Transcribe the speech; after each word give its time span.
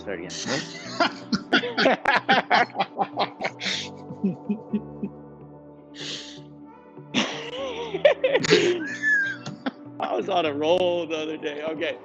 I 10.00 10.16
was 10.16 10.28
on 10.28 10.46
a 10.46 10.52
roll 10.52 11.06
the 11.06 11.16
other 11.16 11.36
day. 11.36 11.62
Okay. 11.62 11.96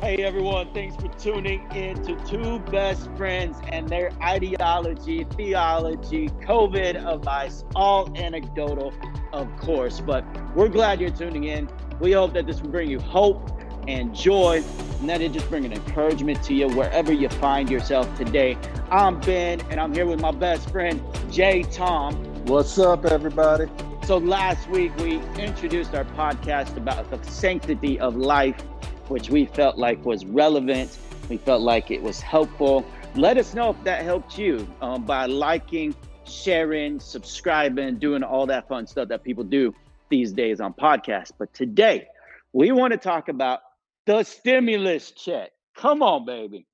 Hey 0.00 0.22
everyone, 0.22 0.72
thanks 0.72 0.96
for 0.96 1.08
tuning 1.18 1.70
in 1.72 2.02
to 2.04 2.16
Two 2.24 2.58
Best 2.70 3.10
Friends 3.16 3.58
and 3.68 3.86
their 3.86 4.10
ideology, 4.22 5.26
theology, 5.36 6.30
COVID 6.46 7.06
advice, 7.06 7.64
all 7.74 8.10
anecdotal, 8.16 8.94
of 9.34 9.54
course. 9.58 10.00
But 10.00 10.24
we're 10.56 10.70
glad 10.70 11.02
you're 11.02 11.10
tuning 11.10 11.44
in. 11.44 11.68
We 12.00 12.12
hope 12.12 12.32
that 12.32 12.46
this 12.46 12.62
will 12.62 12.70
bring 12.70 12.88
you 12.88 12.98
hope 12.98 13.59
and 13.88 14.14
joy, 14.14 14.62
and 15.00 15.08
that 15.08 15.20
it 15.20 15.32
just 15.32 15.48
bring 15.48 15.64
an 15.64 15.72
encouragement 15.72 16.42
to 16.44 16.54
you 16.54 16.68
wherever 16.68 17.12
you 17.12 17.28
find 17.28 17.70
yourself 17.70 18.12
today. 18.16 18.56
I'm 18.90 19.20
Ben, 19.20 19.60
and 19.70 19.80
I'm 19.80 19.94
here 19.94 20.06
with 20.06 20.20
my 20.20 20.30
best 20.30 20.70
friend, 20.70 21.02
Jay 21.30 21.62
Tom. 21.62 22.14
What's 22.46 22.78
up, 22.78 23.04
everybody? 23.04 23.66
So 24.04 24.18
last 24.18 24.68
week 24.68 24.96
we 24.96 25.20
introduced 25.38 25.94
our 25.94 26.04
podcast 26.04 26.76
about 26.76 27.10
the 27.10 27.30
sanctity 27.30 28.00
of 28.00 28.16
life, 28.16 28.60
which 29.08 29.30
we 29.30 29.46
felt 29.46 29.78
like 29.78 30.04
was 30.04 30.24
relevant. 30.24 30.98
We 31.28 31.36
felt 31.36 31.62
like 31.62 31.90
it 31.90 32.02
was 32.02 32.20
helpful. 32.20 32.84
Let 33.14 33.38
us 33.38 33.54
know 33.54 33.70
if 33.70 33.84
that 33.84 34.02
helped 34.02 34.36
you 34.36 34.66
um, 34.80 35.04
by 35.04 35.26
liking, 35.26 35.94
sharing, 36.24 36.98
subscribing, 36.98 37.98
doing 37.98 38.22
all 38.22 38.46
that 38.46 38.68
fun 38.68 38.86
stuff 38.86 39.08
that 39.08 39.22
people 39.22 39.44
do 39.44 39.74
these 40.08 40.32
days 40.32 40.60
on 40.60 40.74
podcasts. 40.74 41.30
But 41.36 41.54
today 41.54 42.08
we 42.52 42.72
want 42.72 42.92
to 42.92 42.98
talk 42.98 43.28
about 43.28 43.60
the 44.06 44.22
stimulus 44.22 45.10
check. 45.12 45.50
Come 45.76 46.02
on, 46.02 46.24
baby. 46.24 46.66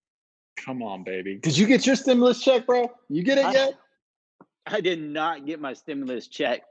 Come 0.56 0.82
on, 0.82 1.04
baby. 1.04 1.36
Did 1.36 1.56
you 1.56 1.66
get 1.66 1.86
your 1.86 1.96
stimulus 1.96 2.40
check, 2.40 2.66
bro? 2.66 2.90
You 3.08 3.22
get 3.22 3.38
it 3.38 3.44
I- 3.44 3.52
yet? 3.52 3.74
I 4.68 4.80
did 4.80 5.00
not 5.00 5.46
get 5.46 5.60
my 5.60 5.74
stimulus 5.74 6.26
check. 6.26 6.62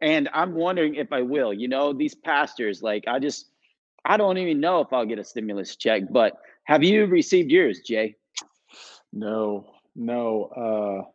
And 0.00 0.28
I'm 0.32 0.54
wondering 0.54 0.96
if 0.96 1.12
I 1.12 1.22
will. 1.22 1.52
You 1.52 1.68
know, 1.68 1.92
these 1.92 2.14
pastors, 2.14 2.82
like, 2.82 3.04
I 3.06 3.18
just, 3.18 3.50
I 4.04 4.16
don't 4.16 4.36
even 4.36 4.60
know 4.60 4.80
if 4.80 4.92
I'll 4.92 5.06
get 5.06 5.18
a 5.18 5.24
stimulus 5.24 5.76
check. 5.76 6.02
But 6.10 6.38
have 6.64 6.82
you 6.82 7.06
received 7.06 7.50
yours, 7.50 7.80
Jay? 7.80 8.16
No, 9.12 9.70
no. 9.94 11.06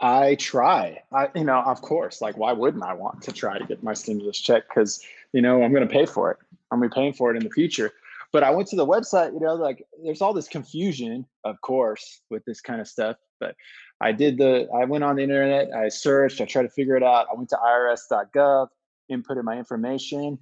Uh, 0.00 0.04
I 0.04 0.36
try. 0.36 1.02
I, 1.12 1.28
you 1.34 1.44
know, 1.44 1.60
of 1.60 1.82
course. 1.82 2.20
Like, 2.22 2.38
why 2.38 2.52
wouldn't 2.52 2.84
I 2.84 2.94
want 2.94 3.22
to 3.22 3.32
try 3.32 3.58
to 3.58 3.66
get 3.66 3.82
my 3.82 3.94
stimulus 3.94 4.38
check? 4.38 4.68
Because 4.68 5.04
you 5.32 5.42
know, 5.42 5.62
I'm 5.62 5.72
going 5.72 5.86
to 5.86 5.92
pay 5.92 6.06
for 6.06 6.30
it. 6.30 6.38
I'm 6.70 6.78
going 6.78 6.90
to 6.90 6.94
be 6.94 7.00
paying 7.00 7.12
for 7.12 7.30
it 7.32 7.36
in 7.36 7.44
the 7.44 7.50
future. 7.50 7.92
But 8.32 8.42
I 8.44 8.50
went 8.50 8.68
to 8.68 8.76
the 8.76 8.86
website. 8.86 9.32
You 9.32 9.40
know, 9.40 9.54
like, 9.54 9.84
there's 10.04 10.20
all 10.20 10.34
this 10.34 10.48
confusion, 10.48 11.24
of 11.44 11.60
course, 11.62 12.20
with 12.30 12.44
this 12.44 12.60
kind 12.60 12.80
of 12.80 12.88
stuff. 12.88 13.16
But 13.40 13.54
I 14.00 14.12
did 14.12 14.38
the. 14.38 14.68
I 14.74 14.84
went 14.84 15.04
on 15.04 15.16
the 15.16 15.22
internet. 15.22 15.72
I 15.74 15.88
searched. 15.88 16.40
I 16.40 16.44
tried 16.44 16.64
to 16.64 16.70
figure 16.70 16.96
it 16.96 17.02
out. 17.02 17.26
I 17.32 17.36
went 17.36 17.48
to 17.50 17.56
IRS.gov, 17.56 18.68
inputted 19.10 19.44
my 19.44 19.56
information, 19.56 20.38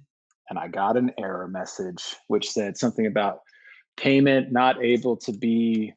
and 0.49 0.59
I 0.59 0.67
got 0.67 0.97
an 0.97 1.11
error 1.17 1.47
message 1.47 2.15
which 2.27 2.49
said 2.49 2.77
something 2.77 3.05
about 3.05 3.41
payment 3.95 4.51
not 4.51 4.81
able 4.83 5.17
to 5.17 5.31
be 5.31 5.93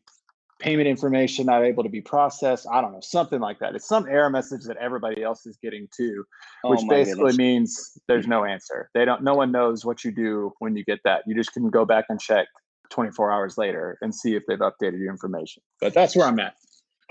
payment 0.61 0.87
information 0.87 1.47
not 1.47 1.65
able 1.65 1.83
to 1.83 1.89
be 1.89 2.01
processed. 2.01 2.67
I 2.71 2.81
don't 2.81 2.93
know, 2.93 3.01
something 3.01 3.41
like 3.41 3.59
that. 3.61 3.75
It's 3.75 3.89
some 3.89 4.07
error 4.09 4.31
message 4.31 4.65
that 4.65 4.77
everybody 4.77 5.23
else 5.23 5.47
is 5.47 5.57
getting 5.63 5.89
too, 5.97 6.25
which 6.65 6.81
Oh 6.85 6.89
basically 6.89 7.33
goodness. 7.33 7.39
means 7.39 7.99
there's 8.07 8.27
no 8.27 8.45
answer. 8.45 8.91
They 8.95 9.05
don't 9.05 9.23
no 9.23 9.35
one 9.35 9.51
knows 9.51 9.85
what 9.85 10.05
you 10.05 10.13
do 10.13 10.53
when 10.59 10.77
you 10.77 10.85
get 10.85 11.01
that. 11.05 11.23
You 11.27 11.35
just 11.35 11.53
can 11.53 11.71
go 11.71 11.85
back 11.85 12.05
and 12.09 12.21
check 12.21 12.47
24 12.91 13.33
hours 13.33 13.59
later 13.59 13.99
and 14.03 14.15
see 14.15 14.35
if 14.35 14.43
they've 14.47 14.59
updated 14.59 14.99
your 14.99 15.11
information. 15.11 15.63
But 15.81 15.95
that's 15.95 16.15
where 16.15 16.27
I'm 16.27 16.39
at. 16.41 16.55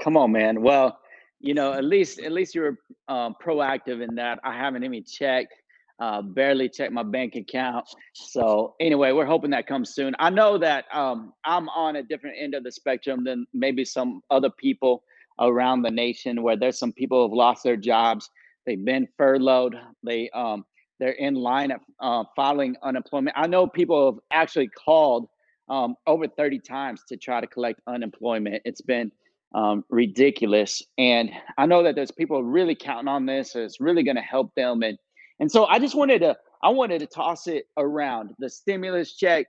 Come 0.03 0.15
on, 0.15 0.31
man. 0.31 0.61
Well, 0.61 0.99
you 1.39 1.53
know, 1.53 1.73
at 1.73 1.85
least 1.85 2.19
at 2.19 2.31
least 2.31 2.53
you 2.55 2.61
were 2.61 2.77
um, 3.07 3.35
proactive 3.43 4.07
in 4.07 4.15
that. 4.15 4.39
I 4.43 4.55
haven't 4.55 4.83
even 4.83 5.03
checked. 5.03 5.53
Uh, 5.99 6.21
barely 6.21 6.69
check 6.69 6.91
my 6.91 7.03
bank 7.03 7.35
account. 7.35 7.85
So 8.13 8.75
anyway, 8.79 9.11
we're 9.11 9.25
hoping 9.25 9.51
that 9.51 9.67
comes 9.67 9.93
soon. 9.93 10.15
I 10.19 10.29
know 10.29 10.57
that 10.57 10.85
um, 10.93 11.33
I'm 11.43 11.67
on 11.69 11.97
a 11.97 12.03
different 12.03 12.37
end 12.39 12.55
of 12.55 12.63
the 12.63 12.71
spectrum 12.71 13.23
than 13.23 13.45
maybe 13.53 13.83
some 13.83 14.21
other 14.31 14.49
people 14.49 15.03
around 15.39 15.81
the 15.81 15.91
nation, 15.91 16.41
where 16.41 16.55
there's 16.55 16.79
some 16.79 16.93
people 16.93 17.27
who've 17.27 17.35
lost 17.35 17.63
their 17.63 17.75
jobs. 17.75 18.29
They've 18.65 18.83
been 18.83 19.07
furloughed. 19.17 19.75
They 20.03 20.29
um, 20.29 20.65
they're 20.99 21.11
in 21.11 21.35
line 21.35 21.71
of 21.71 21.81
uh, 21.99 22.23
filing 22.35 22.75
unemployment. 22.83 23.35
I 23.37 23.47
know 23.47 23.67
people 23.67 24.11
have 24.11 24.19
actually 24.31 24.67
called 24.67 25.27
um, 25.69 25.95
over 26.07 26.27
30 26.27 26.59
times 26.59 27.03
to 27.09 27.17
try 27.17 27.41
to 27.41 27.47
collect 27.47 27.79
unemployment. 27.87 28.61
It's 28.65 28.81
been 28.81 29.11
um, 29.55 29.85
ridiculous. 29.89 30.83
And 30.97 31.31
I 31.57 31.65
know 31.65 31.83
that 31.83 31.95
there's 31.95 32.11
people 32.11 32.43
really 32.43 32.75
counting 32.75 33.07
on 33.07 33.25
this. 33.25 33.55
It's 33.55 33.79
really 33.79 34.03
going 34.03 34.17
to 34.17 34.21
help 34.21 34.53
them. 34.55 34.83
And 34.83 34.97
and 35.39 35.51
so 35.51 35.65
I 35.65 35.79
just 35.79 35.95
wanted 35.95 36.19
to 36.19 36.37
I 36.63 36.69
wanted 36.69 36.99
to 36.99 37.07
toss 37.07 37.47
it 37.47 37.65
around 37.77 38.33
the 38.39 38.49
stimulus 38.49 39.15
check. 39.15 39.47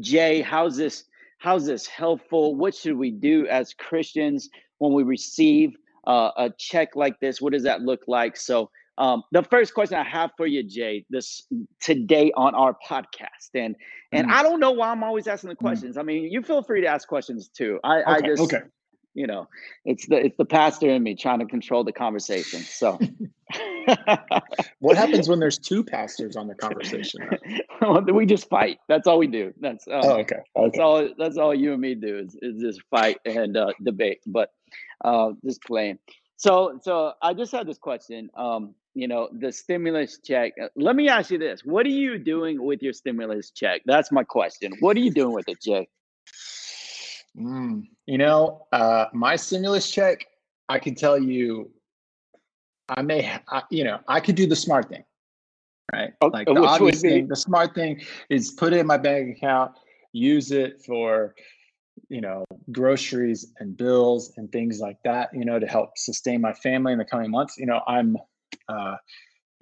Jay, 0.00 0.40
how's 0.40 0.76
this? 0.76 1.04
How's 1.38 1.66
this 1.66 1.86
helpful? 1.86 2.54
What 2.54 2.74
should 2.74 2.96
we 2.96 3.10
do 3.10 3.46
as 3.48 3.74
Christians 3.74 4.48
when 4.78 4.92
we 4.92 5.02
receive 5.02 5.74
uh, 6.06 6.30
a 6.36 6.50
check 6.56 6.94
like 6.96 7.18
this? 7.20 7.40
What 7.40 7.52
does 7.52 7.64
that 7.64 7.82
look 7.82 8.00
like? 8.06 8.36
So. 8.36 8.70
Um, 8.98 9.22
the 9.32 9.42
first 9.42 9.72
question 9.72 9.96
I 9.96 10.04
have 10.04 10.32
for 10.36 10.46
you, 10.46 10.62
Jay, 10.62 11.06
this 11.08 11.46
today 11.80 12.30
on 12.36 12.54
our 12.54 12.76
podcast, 12.86 13.48
and 13.54 13.74
and 14.12 14.28
Mm. 14.28 14.32
I 14.32 14.42
don't 14.42 14.60
know 14.60 14.72
why 14.72 14.90
I'm 14.90 15.02
always 15.02 15.26
asking 15.26 15.48
the 15.48 15.56
Mm. 15.56 15.60
questions. 15.60 15.96
I 15.96 16.02
mean, 16.02 16.24
you 16.30 16.42
feel 16.42 16.62
free 16.62 16.82
to 16.82 16.86
ask 16.88 17.08
questions 17.08 17.48
too. 17.48 17.80
I, 17.82 18.02
I 18.04 18.20
just 18.20 18.42
okay. 18.42 18.64
You 19.14 19.26
know 19.26 19.48
it's 19.84 20.06
the 20.06 20.16
it's 20.16 20.36
the 20.36 20.44
pastor 20.44 20.88
in 20.90 21.02
me 21.02 21.14
trying 21.14 21.38
to 21.40 21.46
control 21.46 21.84
the 21.84 21.92
conversation 21.92 22.60
so. 22.60 22.98
What 24.78 24.96
happens 24.96 25.28
when 25.28 25.40
there's 25.40 25.58
two 25.58 25.84
pastors 25.84 26.36
on 26.36 26.46
the 26.46 26.54
conversation? 26.54 27.20
Well, 27.80 28.00
we 28.14 28.26
just 28.26 28.48
fight. 28.48 28.78
That's 28.88 29.08
all 29.08 29.18
we 29.18 29.26
do. 29.26 29.52
That's 29.60 29.88
um, 29.88 30.00
Oh, 30.04 30.18
okay. 30.20 30.36
that's 30.54 30.78
all 30.78 31.08
that's 31.18 31.36
all 31.36 31.52
you 31.52 31.72
and 31.72 31.80
me 31.80 31.96
do 31.96 32.18
is, 32.18 32.36
is 32.40 32.62
just 32.62 32.80
fight 32.90 33.18
and 33.24 33.56
uh, 33.56 33.72
debate 33.82 34.20
but 34.24 34.50
uh, 35.04 35.30
just 35.44 35.60
playing 35.64 35.98
so 36.36 36.78
so 36.82 37.12
i 37.20 37.34
just 37.34 37.50
had 37.52 37.66
this 37.66 37.78
question 37.78 38.30
um 38.36 38.74
you 38.94 39.08
know 39.08 39.28
the 39.32 39.50
stimulus 39.52 40.18
check. 40.24 40.52
Uh, 40.62 40.68
let 40.76 40.94
me 40.94 41.08
ask 41.08 41.30
you 41.30 41.38
this. 41.38 41.62
What 41.64 41.86
are 41.86 41.90
you 41.90 42.18
doing 42.18 42.62
with 42.62 42.82
your 42.82 42.92
stimulus 42.92 43.50
check? 43.50 43.82
That's 43.86 44.12
my 44.12 44.22
question. 44.22 44.72
What 44.80 44.96
are 44.96 45.00
you 45.00 45.10
doing 45.10 45.32
with 45.32 45.48
it 45.48 45.60
jay 45.62 45.88
Mm, 47.38 47.88
you 48.06 48.18
know, 48.18 48.66
uh, 48.72 49.06
my 49.12 49.36
stimulus 49.36 49.90
check, 49.90 50.26
I 50.68 50.78
can 50.78 50.94
tell 50.94 51.18
you, 51.18 51.70
I 52.88 53.02
may, 53.02 53.22
ha- 53.22 53.42
I, 53.48 53.62
you 53.70 53.84
know, 53.84 54.00
I 54.08 54.20
could 54.20 54.34
do 54.34 54.46
the 54.46 54.56
smart 54.56 54.88
thing, 54.88 55.04
right? 55.94 56.12
Oh, 56.20 56.28
Like 56.28 56.46
the 56.46 56.60
obvious 56.60 57.00
thing, 57.00 57.28
the 57.28 57.36
smart 57.36 57.74
thing 57.74 58.02
is 58.28 58.50
put 58.50 58.72
it 58.72 58.80
in 58.80 58.86
my 58.86 58.98
bank 58.98 59.36
account, 59.36 59.72
use 60.12 60.52
it 60.52 60.82
for, 60.84 61.34
you 62.08 62.20
know, 62.20 62.44
groceries 62.70 63.52
and 63.58 63.76
bills 63.76 64.32
and 64.36 64.52
things 64.52 64.80
like 64.80 64.98
that, 65.04 65.30
you 65.32 65.44
know, 65.44 65.58
to 65.58 65.66
help 65.66 65.96
sustain 65.96 66.40
my 66.40 66.52
family 66.52 66.92
in 66.92 66.98
the 66.98 67.04
coming 67.04 67.30
months. 67.30 67.56
You 67.56 67.66
know, 67.66 67.80
I'm, 67.86 68.18
uh, 68.68 68.96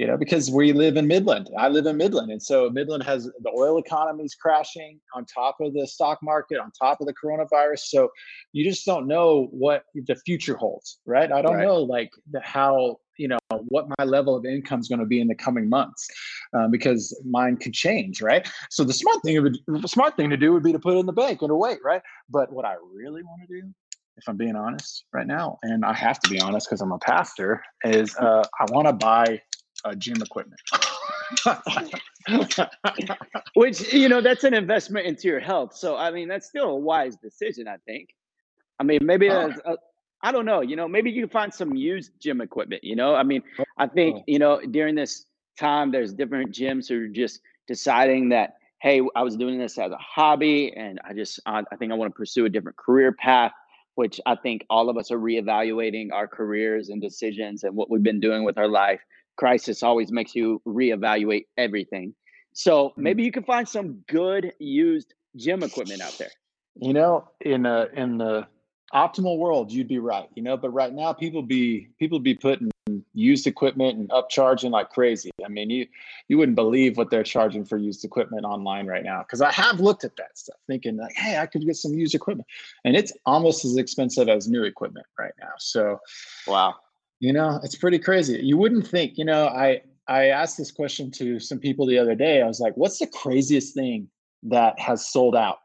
you 0.00 0.06
know, 0.06 0.16
because 0.16 0.50
we 0.50 0.72
live 0.72 0.96
in 0.96 1.06
Midland. 1.06 1.50
I 1.58 1.68
live 1.68 1.84
in 1.84 1.98
Midland. 1.98 2.32
And 2.32 2.42
so 2.42 2.70
Midland 2.70 3.02
has 3.02 3.24
the 3.24 3.52
oil 3.54 3.76
economy 3.76 4.24
is 4.24 4.34
crashing 4.34 4.98
on 5.14 5.26
top 5.26 5.56
of 5.60 5.74
the 5.74 5.86
stock 5.86 6.20
market, 6.22 6.58
on 6.58 6.70
top 6.72 7.02
of 7.02 7.06
the 7.06 7.12
coronavirus. 7.12 7.80
So 7.80 8.08
you 8.54 8.64
just 8.64 8.86
don't 8.86 9.06
know 9.06 9.48
what 9.50 9.84
the 9.94 10.16
future 10.24 10.56
holds, 10.56 11.00
right? 11.04 11.30
I 11.30 11.42
don't 11.42 11.56
Right. 11.56 11.66
know 11.66 11.82
like 11.82 12.12
the, 12.30 12.40
how, 12.40 12.96
you 13.18 13.28
know, 13.28 13.36
what 13.68 13.88
my 13.98 14.06
level 14.06 14.34
of 14.34 14.46
income 14.46 14.80
is 14.80 14.88
going 14.88 15.00
to 15.00 15.04
be 15.04 15.20
in 15.20 15.28
the 15.28 15.34
coming 15.34 15.68
months 15.68 16.08
um, 16.54 16.70
because 16.70 17.14
mine 17.28 17.58
could 17.58 17.74
change, 17.74 18.22
right? 18.22 18.48
So 18.70 18.84
the 18.84 18.94
smart 18.94 19.18
thing, 19.22 19.42
would, 19.42 19.58
the 19.66 19.86
smart 19.86 20.16
thing 20.16 20.30
to 20.30 20.36
do 20.38 20.54
would 20.54 20.62
be 20.62 20.72
to 20.72 20.78
put 20.78 20.94
it 20.96 21.00
in 21.00 21.04
the 21.04 21.12
bank 21.12 21.42
and 21.42 21.50
to 21.50 21.54
wait, 21.54 21.80
right? 21.84 22.00
But 22.30 22.50
what 22.54 22.64
I 22.64 22.76
really 22.94 23.22
want 23.22 23.42
to 23.46 23.60
do 23.60 23.68
if 24.16 24.28
I'm 24.28 24.36
being 24.36 24.56
honest 24.56 25.04
right 25.14 25.26
now, 25.26 25.58
and 25.62 25.82
I 25.82 25.94
have 25.94 26.20
to 26.20 26.30
be 26.30 26.38
honest 26.40 26.68
because 26.68 26.82
I'm 26.82 26.92
a 26.92 26.98
pastor, 26.98 27.62
is 27.84 28.14
uh, 28.16 28.44
I 28.60 28.64
want 28.70 28.86
to 28.86 28.92
buy 28.92 29.40
uh, 29.84 29.94
gym 29.94 30.16
equipment. 30.22 30.60
which 33.54 33.92
you 33.92 34.08
know 34.08 34.20
that's 34.20 34.44
an 34.44 34.54
investment 34.54 35.06
into 35.06 35.28
your 35.28 35.40
health. 35.40 35.74
So 35.76 35.96
i 35.96 36.10
mean 36.10 36.28
that's 36.28 36.46
still 36.46 36.70
a 36.70 36.76
wise 36.76 37.16
decision 37.16 37.68
i 37.68 37.76
think. 37.86 38.10
I 38.78 38.82
mean 38.84 38.98
maybe 39.02 39.28
a, 39.28 39.54
i 40.22 40.32
don't 40.32 40.44
know 40.44 40.60
you 40.60 40.76
know 40.76 40.88
maybe 40.88 41.10
you 41.10 41.22
can 41.22 41.30
find 41.30 41.52
some 41.52 41.74
used 41.74 42.12
gym 42.20 42.40
equipment 42.40 42.82
you 42.84 42.96
know? 42.96 43.14
I 43.14 43.22
mean 43.22 43.42
i 43.78 43.86
think 43.86 44.16
Oh. 44.18 44.24
you 44.26 44.38
know 44.38 44.60
during 44.60 44.94
this 44.94 45.26
time 45.58 45.90
there's 45.92 46.12
different 46.12 46.52
gyms 46.52 46.88
who 46.88 47.04
are 47.04 47.08
just 47.08 47.40
deciding 47.68 48.30
that 48.30 48.54
hey 48.82 49.00
i 49.14 49.22
was 49.22 49.36
doing 49.36 49.58
this 49.58 49.78
as 49.78 49.92
a 49.92 49.98
hobby 49.98 50.72
and 50.76 50.98
i 51.04 51.12
just 51.14 51.40
i, 51.46 51.62
I 51.72 51.76
think 51.76 51.92
i 51.92 51.94
want 51.94 52.12
to 52.12 52.16
pursue 52.16 52.44
a 52.46 52.48
different 52.48 52.76
career 52.76 53.12
path 53.12 53.52
which 53.94 54.20
i 54.26 54.34
think 54.34 54.64
all 54.70 54.88
of 54.88 54.96
us 54.96 55.10
are 55.10 55.18
reevaluating 55.18 56.08
our 56.12 56.26
careers 56.26 56.88
and 56.88 57.00
decisions 57.00 57.64
and 57.64 57.76
what 57.76 57.90
we've 57.90 58.02
been 58.02 58.20
doing 58.20 58.44
with 58.44 58.58
our 58.58 58.68
life 58.68 59.00
crisis 59.42 59.82
always 59.82 60.10
makes 60.18 60.32
you 60.40 60.46
reevaluate 60.66 61.46
everything 61.66 62.14
so 62.64 62.72
Mhm. 62.90 63.02
maybe 63.06 63.22
you 63.26 63.32
can 63.38 63.44
find 63.52 63.66
some 63.76 63.86
good 64.18 64.44
used 64.58 65.14
gym 65.44 65.62
equipment 65.68 66.02
out 66.06 66.16
there 66.18 66.34
You 66.80 66.92
know, 66.98 67.14
in 67.54 67.66
a 67.66 67.78
in 68.02 68.18
the 68.18 68.46
optimal 68.94 69.38
world, 69.38 69.70
you'd 69.72 69.88
be 69.88 69.98
right. 69.98 70.28
You 70.36 70.42
know, 70.42 70.56
but 70.56 70.70
right 70.70 70.92
now, 70.92 71.12
people 71.12 71.42
be 71.42 71.88
people 71.98 72.18
be 72.30 72.34
putting 72.34 72.70
used 73.12 73.46
equipment 73.46 73.98
and 73.98 74.08
upcharging 74.10 74.70
like 74.70 74.88
crazy. 74.90 75.30
I 75.44 75.48
mean, 75.48 75.68
you 75.70 75.86
you 76.28 76.38
wouldn't 76.38 76.56
believe 76.56 76.96
what 76.96 77.10
they're 77.10 77.24
charging 77.36 77.64
for 77.64 77.76
used 77.76 78.04
equipment 78.04 78.44
online 78.44 78.86
right 78.86 79.04
now. 79.04 79.20
Because 79.22 79.40
I 79.42 79.52
have 79.52 79.80
looked 79.80 80.04
at 80.04 80.16
that 80.16 80.38
stuff, 80.38 80.58
thinking 80.66 80.96
like, 80.96 81.14
hey, 81.16 81.38
I 81.38 81.46
could 81.46 81.64
get 81.66 81.76
some 81.76 81.92
used 81.92 82.14
equipment, 82.14 82.48
and 82.84 82.96
it's 82.96 83.12
almost 83.26 83.64
as 83.64 83.76
expensive 83.76 84.28
as 84.28 84.48
new 84.48 84.64
equipment 84.64 85.06
right 85.18 85.34
now. 85.40 85.54
So, 85.58 85.98
wow, 86.46 86.74
you 87.20 87.32
know, 87.32 87.60
it's 87.62 87.76
pretty 87.76 87.98
crazy. 87.98 88.40
You 88.42 88.56
wouldn't 88.56 88.86
think. 88.86 89.16
You 89.16 89.24
know, 89.24 89.46
I 89.46 89.82
I 90.08 90.26
asked 90.26 90.58
this 90.58 90.72
question 90.72 91.10
to 91.12 91.38
some 91.38 91.58
people 91.58 91.86
the 91.86 91.98
other 91.98 92.14
day. 92.14 92.42
I 92.42 92.46
was 92.46 92.60
like, 92.60 92.76
what's 92.76 92.98
the 92.98 93.06
craziest 93.06 93.74
thing 93.74 94.08
that 94.44 94.78
has 94.80 95.06
sold 95.06 95.36
out 95.36 95.58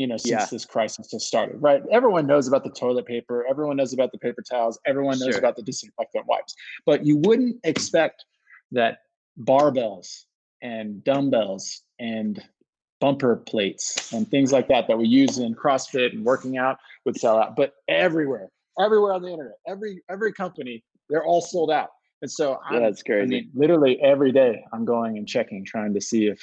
you 0.00 0.06
know, 0.06 0.16
since 0.16 0.30
yeah. 0.30 0.46
this 0.50 0.64
crisis 0.64 1.12
has 1.12 1.26
started, 1.26 1.60
right? 1.60 1.82
Everyone 1.92 2.26
knows 2.26 2.48
about 2.48 2.64
the 2.64 2.70
toilet 2.70 3.04
paper, 3.04 3.44
everyone 3.46 3.76
knows 3.76 3.92
about 3.92 4.12
the 4.12 4.18
paper 4.18 4.40
towels, 4.40 4.78
everyone 4.86 5.18
knows 5.18 5.34
sure. 5.34 5.38
about 5.38 5.56
the 5.56 5.62
disinfectant 5.62 6.24
wipes, 6.26 6.54
but 6.86 7.04
you 7.04 7.18
wouldn't 7.18 7.56
expect 7.64 8.24
that 8.72 9.00
barbells 9.38 10.24
and 10.62 11.04
dumbbells 11.04 11.82
and 11.98 12.42
bumper 12.98 13.36
plates 13.36 14.10
and 14.12 14.26
things 14.30 14.52
like 14.52 14.68
that 14.68 14.86
that 14.88 14.96
we 14.96 15.06
use 15.06 15.36
in 15.36 15.54
CrossFit 15.54 16.14
and 16.14 16.24
working 16.24 16.56
out 16.56 16.78
would 17.04 17.18
sell 17.18 17.38
out. 17.38 17.54
But 17.54 17.74
everywhere, 17.86 18.48
everywhere 18.82 19.12
on 19.12 19.20
the 19.20 19.28
internet, 19.28 19.56
every 19.66 20.02
every 20.08 20.32
company, 20.32 20.82
they're 21.10 21.24
all 21.24 21.40
sold 21.40 21.70
out. 21.70 21.88
And 22.22 22.30
so 22.30 22.58
yeah, 22.70 22.80
that's 22.80 23.02
crazy. 23.02 23.22
I 23.22 23.26
mean, 23.26 23.50
literally 23.54 24.00
every 24.02 24.32
day 24.32 24.62
I'm 24.72 24.84
going 24.84 25.16
and 25.16 25.26
checking, 25.26 25.64
trying 25.64 25.94
to 25.94 26.00
see 26.00 26.26
if 26.26 26.40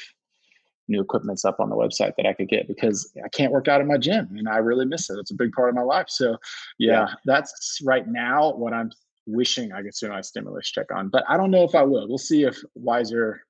new 0.87 1.01
equipment's 1.01 1.45
up 1.45 1.59
on 1.59 1.69
the 1.69 1.75
website 1.75 2.13
that 2.17 2.25
I 2.25 2.33
could 2.33 2.47
get 2.47 2.67
because 2.67 3.11
I 3.23 3.29
can't 3.29 3.51
work 3.51 3.67
out 3.67 3.81
in 3.81 3.87
my 3.87 3.97
gym 3.97 4.29
and 4.37 4.47
I 4.47 4.57
really 4.57 4.85
miss 4.85 5.09
it. 5.09 5.17
It's 5.19 5.31
a 5.31 5.35
big 5.35 5.51
part 5.51 5.69
of 5.69 5.75
my 5.75 5.81
life. 5.81 6.07
So 6.09 6.37
yeah, 6.79 6.91
yeah. 6.91 7.07
that's 7.25 7.79
right 7.83 8.07
now 8.07 8.53
what 8.53 8.73
I'm 8.73 8.91
wishing 9.25 9.73
I 9.73 9.81
could 9.81 9.93
spend 9.93 10.13
my 10.13 10.21
stimulus 10.21 10.71
check 10.71 10.87
on. 10.93 11.09
But 11.09 11.23
I 11.27 11.37
don't 11.37 11.51
know 11.51 11.63
if 11.63 11.75
I 11.75 11.83
will. 11.83 12.07
We'll 12.07 12.17
see 12.17 12.43
if 12.43 12.57
wiser 12.75 13.41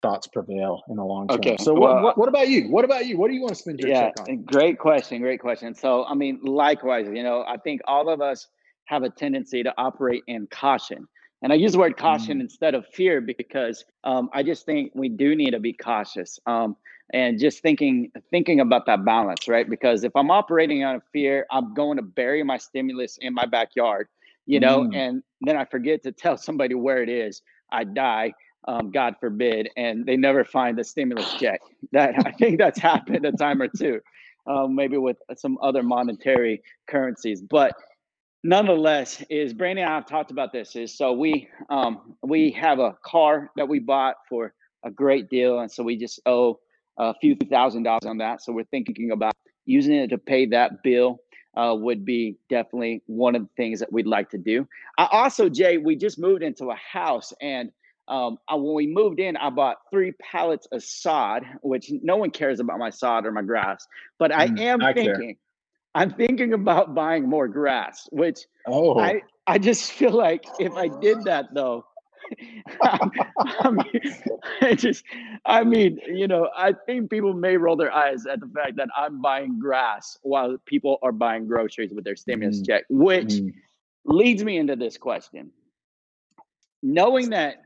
thoughts 0.00 0.26
prevail 0.26 0.82
in 0.88 0.96
the 0.96 1.04
long 1.04 1.28
term. 1.28 1.38
Okay. 1.38 1.56
So 1.58 1.74
well, 1.74 1.94
what, 1.94 2.02
what, 2.02 2.18
what, 2.18 2.28
about 2.28 2.48
you? 2.48 2.70
What 2.70 2.84
about 2.84 3.06
you? 3.06 3.18
What 3.18 3.28
do 3.28 3.34
you 3.34 3.40
want 3.40 3.54
to 3.54 3.60
spend 3.60 3.80
your 3.80 3.88
yeah, 3.88 4.10
check 4.10 4.28
on? 4.28 4.42
Great 4.44 4.78
question. 4.78 5.20
Great 5.20 5.40
question. 5.40 5.74
So 5.74 6.04
I 6.04 6.14
mean, 6.14 6.40
likewise, 6.42 7.06
you 7.12 7.22
know, 7.22 7.44
I 7.46 7.56
think 7.56 7.80
all 7.86 8.08
of 8.08 8.20
us 8.20 8.46
have 8.86 9.02
a 9.02 9.10
tendency 9.10 9.62
to 9.62 9.72
operate 9.78 10.22
in 10.26 10.46
caution. 10.48 11.08
And 11.42 11.52
I 11.52 11.56
use 11.56 11.72
the 11.72 11.78
word 11.78 11.96
caution 11.96 12.38
mm. 12.38 12.42
instead 12.42 12.74
of 12.74 12.86
fear 12.86 13.20
because 13.20 13.84
um, 14.04 14.30
I 14.32 14.42
just 14.42 14.64
think 14.64 14.92
we 14.94 15.08
do 15.08 15.36
need 15.36 15.50
to 15.50 15.60
be 15.60 15.74
cautious. 15.74 16.38
Um, 16.46 16.76
and 17.12 17.38
just 17.38 17.60
thinking 17.60 18.10
thinking 18.30 18.60
about 18.60 18.86
that 18.86 19.04
balance, 19.04 19.46
right? 19.46 19.68
Because 19.68 20.04
if 20.04 20.16
I'm 20.16 20.30
operating 20.30 20.82
out 20.82 20.96
of 20.96 21.02
fear, 21.12 21.46
I'm 21.50 21.74
going 21.74 21.96
to 21.98 22.02
bury 22.02 22.42
my 22.42 22.56
stimulus 22.56 23.18
in 23.20 23.34
my 23.34 23.44
backyard, 23.44 24.08
you 24.46 24.58
know, 24.58 24.84
mm. 24.84 24.96
and 24.96 25.22
then 25.42 25.56
I 25.56 25.64
forget 25.66 26.02
to 26.04 26.12
tell 26.12 26.36
somebody 26.36 26.74
where 26.74 27.02
it 27.02 27.10
is. 27.10 27.42
I 27.70 27.84
die, 27.84 28.32
um, 28.66 28.90
God 28.90 29.16
forbid, 29.20 29.68
and 29.76 30.06
they 30.06 30.16
never 30.16 30.44
find 30.44 30.78
the 30.78 30.84
stimulus 30.84 31.34
check. 31.34 31.60
That 31.92 32.14
I 32.26 32.32
think 32.32 32.58
that's 32.58 32.78
happened 32.78 33.26
a 33.26 33.32
time 33.32 33.60
or 33.60 33.68
two, 33.68 34.00
um, 34.46 34.74
maybe 34.74 34.96
with 34.96 35.18
some 35.36 35.58
other 35.62 35.82
monetary 35.82 36.62
currencies, 36.88 37.42
but 37.42 37.74
nonetheless 38.44 39.24
is 39.30 39.54
Brandy 39.54 39.80
and 39.80 39.90
I 39.90 39.94
have 39.94 40.06
talked 40.06 40.30
about 40.30 40.52
this 40.52 40.76
is 40.76 40.96
so 40.96 41.12
we 41.12 41.48
um 41.70 42.14
we 42.22 42.50
have 42.52 42.78
a 42.78 42.94
car 43.02 43.50
that 43.56 43.66
we 43.66 43.78
bought 43.78 44.16
for 44.28 44.52
a 44.84 44.90
great 44.90 45.30
deal 45.30 45.60
and 45.60 45.72
so 45.72 45.82
we 45.82 45.96
just 45.96 46.20
owe 46.26 46.60
a 46.98 47.14
few 47.20 47.34
thousand 47.34 47.84
dollars 47.84 48.04
on 48.04 48.18
that 48.18 48.42
so 48.42 48.52
we're 48.52 48.64
thinking 48.64 49.10
about 49.10 49.32
using 49.64 49.94
it 49.94 50.08
to 50.10 50.18
pay 50.18 50.44
that 50.46 50.82
bill 50.84 51.18
uh, 51.56 51.74
would 51.74 52.04
be 52.04 52.36
definitely 52.50 53.00
one 53.06 53.34
of 53.34 53.42
the 53.42 53.48
things 53.56 53.80
that 53.80 53.90
we'd 53.90 54.06
like 54.06 54.28
to 54.28 54.38
do 54.38 54.68
I 54.98 55.08
also 55.10 55.48
jay 55.48 55.78
we 55.78 55.96
just 55.96 56.18
moved 56.18 56.42
into 56.42 56.70
a 56.70 56.76
house 56.76 57.32
and 57.40 57.72
um, 58.06 58.36
I, 58.48 58.54
when 58.56 58.74
we 58.74 58.86
moved 58.86 59.18
in, 59.18 59.34
I 59.38 59.48
bought 59.48 59.78
three 59.90 60.12
pallets 60.20 60.66
of 60.72 60.82
sod, 60.84 61.44
which 61.62 61.90
no 62.02 62.18
one 62.18 62.30
cares 62.30 62.60
about 62.60 62.78
my 62.78 62.90
sod 62.90 63.24
or 63.24 63.32
my 63.32 63.40
grass. 63.40 63.86
But 64.18 64.30
I 64.30 64.48
mm, 64.48 64.60
am 64.60 64.82
I 64.82 64.92
thinking, 64.92 65.14
care. 65.14 65.34
I'm 65.94 66.10
thinking 66.10 66.52
about 66.52 66.94
buying 66.94 67.28
more 67.28 67.48
grass, 67.48 68.08
which 68.10 68.40
oh. 68.66 68.98
I, 68.98 69.22
I 69.46 69.58
just 69.58 69.92
feel 69.92 70.12
like 70.12 70.44
if 70.58 70.72
I 70.72 70.88
did 70.88 71.22
that 71.24 71.46
though, 71.54 71.84
I, 72.82 73.70
mean, 73.70 74.14
I 74.62 74.74
just, 74.74 75.04
I 75.44 75.62
mean, 75.62 76.00
you 76.06 76.26
know, 76.26 76.48
I 76.56 76.72
think 76.86 77.10
people 77.10 77.34
may 77.34 77.56
roll 77.56 77.76
their 77.76 77.92
eyes 77.92 78.26
at 78.26 78.40
the 78.40 78.46
fact 78.46 78.76
that 78.76 78.88
I'm 78.96 79.20
buying 79.20 79.58
grass 79.58 80.18
while 80.22 80.56
people 80.66 80.98
are 81.02 81.12
buying 81.12 81.46
groceries 81.46 81.92
with 81.94 82.04
their 82.04 82.16
stimulus 82.16 82.60
mm. 82.60 82.66
check, 82.66 82.84
which 82.88 83.28
mm. 83.28 83.52
leads 84.04 84.42
me 84.42 84.56
into 84.56 84.74
this 84.74 84.96
question. 84.96 85.50
Knowing 86.82 87.30
that 87.30 87.56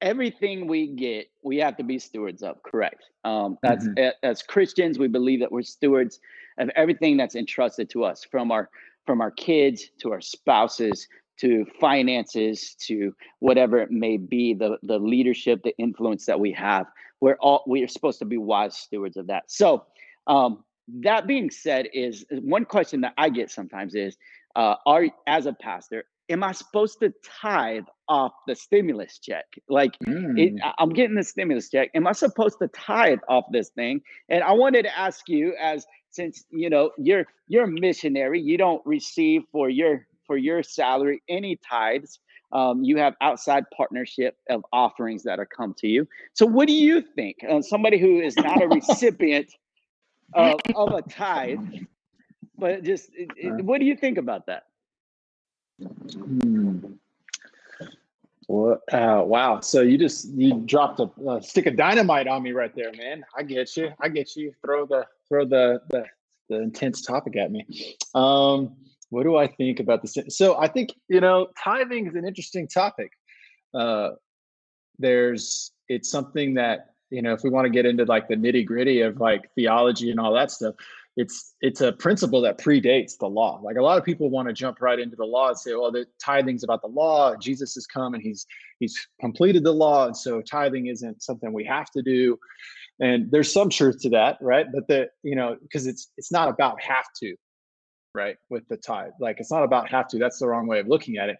everything 0.00 0.66
we 0.66 0.86
get, 0.86 1.28
we 1.42 1.58
have 1.58 1.76
to 1.76 1.82
be 1.82 1.98
stewards 1.98 2.42
of, 2.42 2.62
correct? 2.62 3.04
Um, 3.24 3.58
that's 3.62 3.86
mm-hmm. 3.86 4.10
as 4.22 4.42
Christians, 4.42 4.98
we 4.98 5.08
believe 5.08 5.40
that 5.40 5.50
we're 5.50 5.62
stewards 5.62 6.20
of 6.58 6.70
everything 6.76 7.16
that's 7.16 7.34
entrusted 7.34 7.90
to 7.90 8.04
us 8.04 8.24
from 8.30 8.50
our 8.50 8.68
from 9.06 9.20
our 9.20 9.30
kids 9.30 9.90
to 10.00 10.12
our 10.12 10.20
spouses 10.20 11.08
to 11.40 11.64
finances 11.80 12.74
to 12.86 13.14
whatever 13.38 13.78
it 13.78 13.90
may 13.90 14.16
be 14.16 14.54
the 14.54 14.76
the 14.82 14.98
leadership 14.98 15.60
the 15.62 15.76
influence 15.78 16.26
that 16.26 16.38
we 16.38 16.52
have. 16.52 16.86
We're 17.20 17.38
all 17.40 17.64
we 17.66 17.82
are 17.82 17.88
supposed 17.88 18.18
to 18.20 18.24
be 18.24 18.38
wise 18.38 18.76
stewards 18.76 19.16
of 19.16 19.28
that. 19.28 19.44
So 19.50 19.86
um, 20.26 20.64
that 21.00 21.26
being 21.26 21.50
said 21.50 21.88
is 21.92 22.24
one 22.30 22.64
question 22.64 23.02
that 23.02 23.12
i 23.18 23.28
get 23.28 23.50
sometimes 23.50 23.94
is 23.94 24.16
uh, 24.56 24.74
are 24.86 25.04
as 25.26 25.46
a 25.46 25.52
pastor 25.52 26.04
am 26.30 26.42
i 26.42 26.52
supposed 26.52 26.98
to 27.00 27.12
tithe 27.24 27.84
off 28.08 28.32
the 28.46 28.54
stimulus 28.54 29.18
check? 29.18 29.44
Like 29.68 29.98
mm. 30.06 30.38
it, 30.38 30.54
i'm 30.78 30.90
getting 30.90 31.14
the 31.14 31.22
stimulus 31.22 31.70
check. 31.70 31.90
Am 31.94 32.06
i 32.06 32.12
supposed 32.12 32.58
to 32.60 32.68
tithe 32.68 33.20
off 33.28 33.44
this 33.52 33.70
thing? 33.70 34.00
And 34.28 34.42
i 34.42 34.52
wanted 34.52 34.84
to 34.84 34.98
ask 34.98 35.28
you 35.28 35.54
as 35.60 35.86
since 36.18 36.44
you 36.50 36.68
know 36.68 36.90
you're 36.98 37.26
you're 37.46 37.64
a 37.64 37.74
missionary 37.86 38.40
you 38.40 38.58
don't 38.58 38.84
receive 38.84 39.42
for 39.52 39.68
your 39.70 40.04
for 40.26 40.36
your 40.36 40.64
salary 40.64 41.22
any 41.28 41.54
tithes 41.56 42.18
um, 42.50 42.82
you 42.82 42.96
have 42.96 43.14
outside 43.20 43.64
partnership 43.76 44.36
of 44.50 44.64
offerings 44.72 45.22
that 45.22 45.38
are 45.38 45.46
come 45.46 45.72
to 45.78 45.86
you 45.86 46.08
so 46.34 46.44
what 46.44 46.66
do 46.66 46.74
you 46.74 47.00
think 47.00 47.36
uh, 47.48 47.62
somebody 47.62 47.98
who 47.98 48.20
is 48.20 48.36
not 48.36 48.60
a 48.60 48.66
recipient 48.66 49.48
of, 50.34 50.60
of 50.74 50.92
a 50.92 51.02
tithe 51.02 51.60
but 52.58 52.82
just 52.82 53.10
it, 53.14 53.30
it, 53.36 53.64
what 53.64 53.78
do 53.78 53.86
you 53.86 53.94
think 53.94 54.18
about 54.18 54.44
that 54.46 54.64
hmm. 56.12 56.78
Well, 58.50 58.80
uh, 58.90 59.22
wow. 59.26 59.60
So 59.60 59.82
you 59.82 59.98
just 59.98 60.30
you 60.30 60.54
dropped 60.64 61.00
a, 61.00 61.10
a, 61.28 61.42
stick 61.42 61.66
of 61.66 61.76
dynamite 61.76 62.26
on 62.26 62.42
me 62.42 62.52
right 62.52 62.74
there, 62.74 62.90
man. 62.96 63.22
I 63.36 63.42
get 63.42 63.76
you. 63.76 63.92
I 64.00 64.08
get 64.08 64.36
you. 64.36 64.54
Throw 64.64 64.86
the 64.86 65.04
throw 65.28 65.44
the 65.44 65.80
the, 65.90 66.04
the 66.48 66.62
intense 66.62 67.02
topic 67.02 67.36
at 67.36 67.50
me. 67.50 67.66
Um, 68.14 68.76
what 69.10 69.22
do 69.22 69.36
I 69.36 69.46
think 69.46 69.80
about 69.80 70.02
this? 70.02 70.16
So 70.28 70.58
I 70.58 70.68
think 70.68 70.90
you 71.08 71.20
know 71.20 71.48
tithing 71.62 72.06
is 72.06 72.14
an 72.14 72.26
interesting 72.26 72.68
topic. 72.68 73.12
Uh, 73.74 74.10
there's 74.98 75.72
it's 75.88 76.10
something 76.10 76.54
that 76.54 76.90
you 77.10 77.22
know 77.22 77.32
if 77.32 77.42
we 77.42 77.50
want 77.50 77.66
to 77.66 77.70
get 77.70 77.86
into 77.86 78.04
like 78.04 78.28
the 78.28 78.36
nitty 78.36 78.66
gritty 78.66 79.00
of 79.00 79.18
like 79.18 79.50
theology 79.54 80.10
and 80.10 80.20
all 80.20 80.34
that 80.34 80.50
stuff 80.50 80.74
it's 81.18 81.56
it's 81.60 81.80
a 81.80 81.90
principle 81.90 82.40
that 82.42 82.58
predates 82.58 83.18
the 83.18 83.26
law. 83.26 83.60
Like 83.60 83.76
a 83.76 83.82
lot 83.82 83.98
of 83.98 84.04
people 84.04 84.30
want 84.30 84.46
to 84.46 84.54
jump 84.54 84.80
right 84.80 85.00
into 85.00 85.16
the 85.16 85.24
law 85.24 85.48
and 85.48 85.58
say, 85.58 85.74
"Well, 85.74 85.90
the 85.90 86.06
tithing's 86.24 86.62
about 86.62 86.80
the 86.80 86.88
law. 86.88 87.34
Jesus 87.34 87.74
has 87.74 87.88
come 87.88 88.14
and 88.14 88.22
he's 88.22 88.46
he's 88.78 88.96
completed 89.20 89.64
the 89.64 89.72
law, 89.72 90.06
and 90.06 90.16
so 90.16 90.40
tithing 90.40 90.86
isn't 90.86 91.20
something 91.20 91.52
we 91.52 91.64
have 91.64 91.90
to 91.90 92.02
do." 92.02 92.38
And 93.00 93.30
there's 93.30 93.52
some 93.52 93.70
truth 93.70 94.00
to 94.02 94.10
that, 94.10 94.38
right? 94.40 94.66
But 94.72 94.88
the 94.88 95.08
you 95.22 95.36
know 95.36 95.56
because 95.62 95.86
it's 95.86 96.10
it's 96.16 96.32
not 96.32 96.48
about 96.48 96.80
have 96.80 97.06
to, 97.20 97.34
right? 98.14 98.36
With 98.50 98.66
the 98.68 98.76
tithe, 98.76 99.12
like 99.20 99.38
it's 99.38 99.52
not 99.52 99.62
about 99.62 99.88
have 99.90 100.08
to. 100.08 100.18
That's 100.18 100.38
the 100.38 100.48
wrong 100.48 100.66
way 100.66 100.80
of 100.80 100.88
looking 100.88 101.16
at 101.16 101.28
it. 101.28 101.38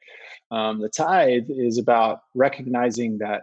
Um, 0.50 0.80
the 0.80 0.88
tithe 0.88 1.46
is 1.48 1.78
about 1.78 2.20
recognizing 2.34 3.18
that 3.18 3.42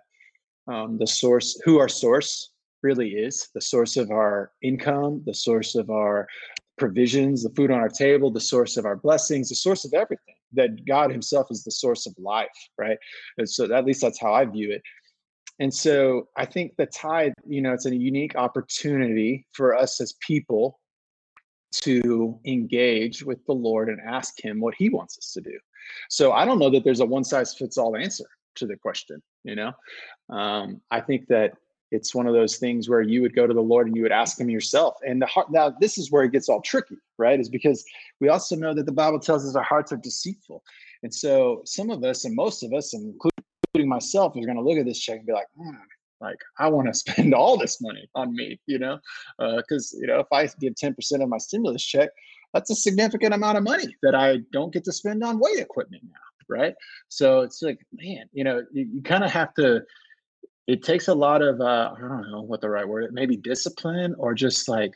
um, 0.67 0.97
the 0.97 1.07
source, 1.07 1.59
who 1.65 1.79
our 1.79 1.89
source 1.89 2.51
really 2.81 3.09
is 3.09 3.49
the 3.53 3.61
source 3.61 3.97
of 3.97 4.11
our 4.11 4.51
income, 4.61 5.21
the 5.25 5.33
source 5.33 5.75
of 5.75 5.89
our 5.89 6.27
provisions, 6.77 7.43
the 7.43 7.49
food 7.49 7.71
on 7.71 7.79
our 7.79 7.89
table, 7.89 8.31
the 8.31 8.39
source 8.39 8.77
of 8.77 8.85
our 8.85 8.95
blessings, 8.95 9.49
the 9.49 9.55
source 9.55 9.85
of 9.85 9.93
everything. 9.93 10.35
That 10.53 10.85
God 10.85 11.11
Himself 11.11 11.47
is 11.51 11.63
the 11.63 11.71
source 11.71 12.05
of 12.05 12.13
life, 12.17 12.47
right? 12.77 12.97
And 13.37 13.49
so 13.49 13.73
at 13.73 13.83
least 13.83 14.01
that's 14.01 14.21
how 14.21 14.33
I 14.33 14.45
view 14.45 14.71
it. 14.71 14.81
And 15.59 15.73
so 15.73 16.27
I 16.35 16.45
think 16.45 16.75
the 16.75 16.85
tithe, 16.87 17.33
you 17.47 17.61
know, 17.61 17.73
it's 17.73 17.85
a 17.85 17.95
unique 17.95 18.35
opportunity 18.35 19.45
for 19.53 19.75
us 19.75 20.01
as 20.01 20.13
people 20.19 20.79
to 21.71 22.39
engage 22.45 23.23
with 23.23 23.45
the 23.45 23.53
Lord 23.53 23.89
and 23.89 23.99
ask 24.01 24.43
Him 24.43 24.59
what 24.59 24.75
He 24.75 24.89
wants 24.89 25.17
us 25.17 25.31
to 25.33 25.41
do. 25.41 25.57
So 26.09 26.31
I 26.31 26.45
don't 26.45 26.59
know 26.59 26.69
that 26.71 26.83
there's 26.83 26.99
a 26.99 27.05
one 27.05 27.23
size 27.23 27.53
fits 27.53 27.77
all 27.77 27.95
answer 27.95 28.25
to 28.55 28.65
the 28.65 28.75
question. 28.75 29.21
You 29.43 29.55
know, 29.55 29.71
um, 30.29 30.81
I 30.91 31.01
think 31.01 31.27
that 31.27 31.53
it's 31.91 32.15
one 32.15 32.27
of 32.27 32.33
those 32.33 32.57
things 32.57 32.89
where 32.89 33.01
you 33.01 33.21
would 33.21 33.35
go 33.35 33.45
to 33.47 33.53
the 33.53 33.61
Lord 33.61 33.87
and 33.87 33.95
you 33.95 34.01
would 34.01 34.11
ask 34.11 34.39
him 34.39 34.49
yourself. 34.49 34.95
And 35.07 35.21
the 35.21 35.27
heart 35.27 35.51
now 35.51 35.69
this 35.79 35.97
is 35.97 36.11
where 36.11 36.23
it 36.23 36.31
gets 36.31 36.49
all 36.49 36.61
tricky, 36.61 36.97
right? 37.17 37.39
Is 37.39 37.49
because 37.49 37.85
we 38.19 38.29
also 38.29 38.55
know 38.55 38.73
that 38.73 38.85
the 38.85 38.91
Bible 38.91 39.19
tells 39.19 39.47
us 39.47 39.55
our 39.55 39.63
hearts 39.63 39.91
are 39.91 39.97
deceitful. 39.97 40.63
And 41.03 41.13
so 41.13 41.61
some 41.65 41.89
of 41.89 42.03
us 42.03 42.25
and 42.25 42.35
most 42.35 42.63
of 42.63 42.73
us, 42.73 42.93
including 42.93 43.34
myself, 43.83 44.37
is 44.37 44.45
going 44.45 44.57
to 44.57 44.63
look 44.63 44.77
at 44.77 44.85
this 44.85 44.99
check 44.99 45.17
and 45.17 45.25
be 45.25 45.33
like, 45.33 45.47
mm, 45.59 45.77
like 46.21 46.37
I 46.59 46.67
want 46.69 46.87
to 46.87 46.93
spend 46.93 47.33
all 47.33 47.57
this 47.57 47.81
money 47.81 48.07
on 48.15 48.35
me, 48.35 48.59
you 48.67 48.79
know, 48.79 48.99
because 49.37 49.93
uh, 49.93 49.99
you 49.99 50.07
know 50.07 50.19
if 50.19 50.27
I 50.31 50.47
give 50.59 50.73
10% 50.75 50.95
of 51.21 51.29
my 51.29 51.37
stimulus 51.37 51.83
check, 51.83 52.09
that's 52.53 52.69
a 52.69 52.75
significant 52.75 53.33
amount 53.33 53.57
of 53.57 53.63
money 53.63 53.95
that 54.03 54.15
I 54.15 54.37
don't 54.51 54.73
get 54.73 54.85
to 54.85 54.91
spend 54.91 55.23
on 55.23 55.39
weight 55.39 55.59
equipment 55.59 56.03
now, 56.05 56.55
right? 56.55 56.73
So 57.09 57.41
it's 57.41 57.61
like, 57.61 57.79
man, 57.91 58.29
you 58.31 58.43
know, 58.43 58.63
you, 58.71 58.87
you 58.93 59.01
kind 59.01 59.23
of 59.23 59.31
have 59.31 59.53
to 59.55 59.81
it 60.67 60.81
takes 60.83 61.07
a 61.07 61.13
lot 61.13 61.41
of 61.41 61.61
uh, 61.61 61.93
I 61.95 61.99
don't 61.99 62.31
know 62.31 62.41
what 62.41 62.61
the 62.61 62.69
right 62.69 62.87
word 62.87 63.13
maybe 63.13 63.37
discipline 63.37 64.15
or 64.17 64.33
just 64.33 64.67
like 64.67 64.93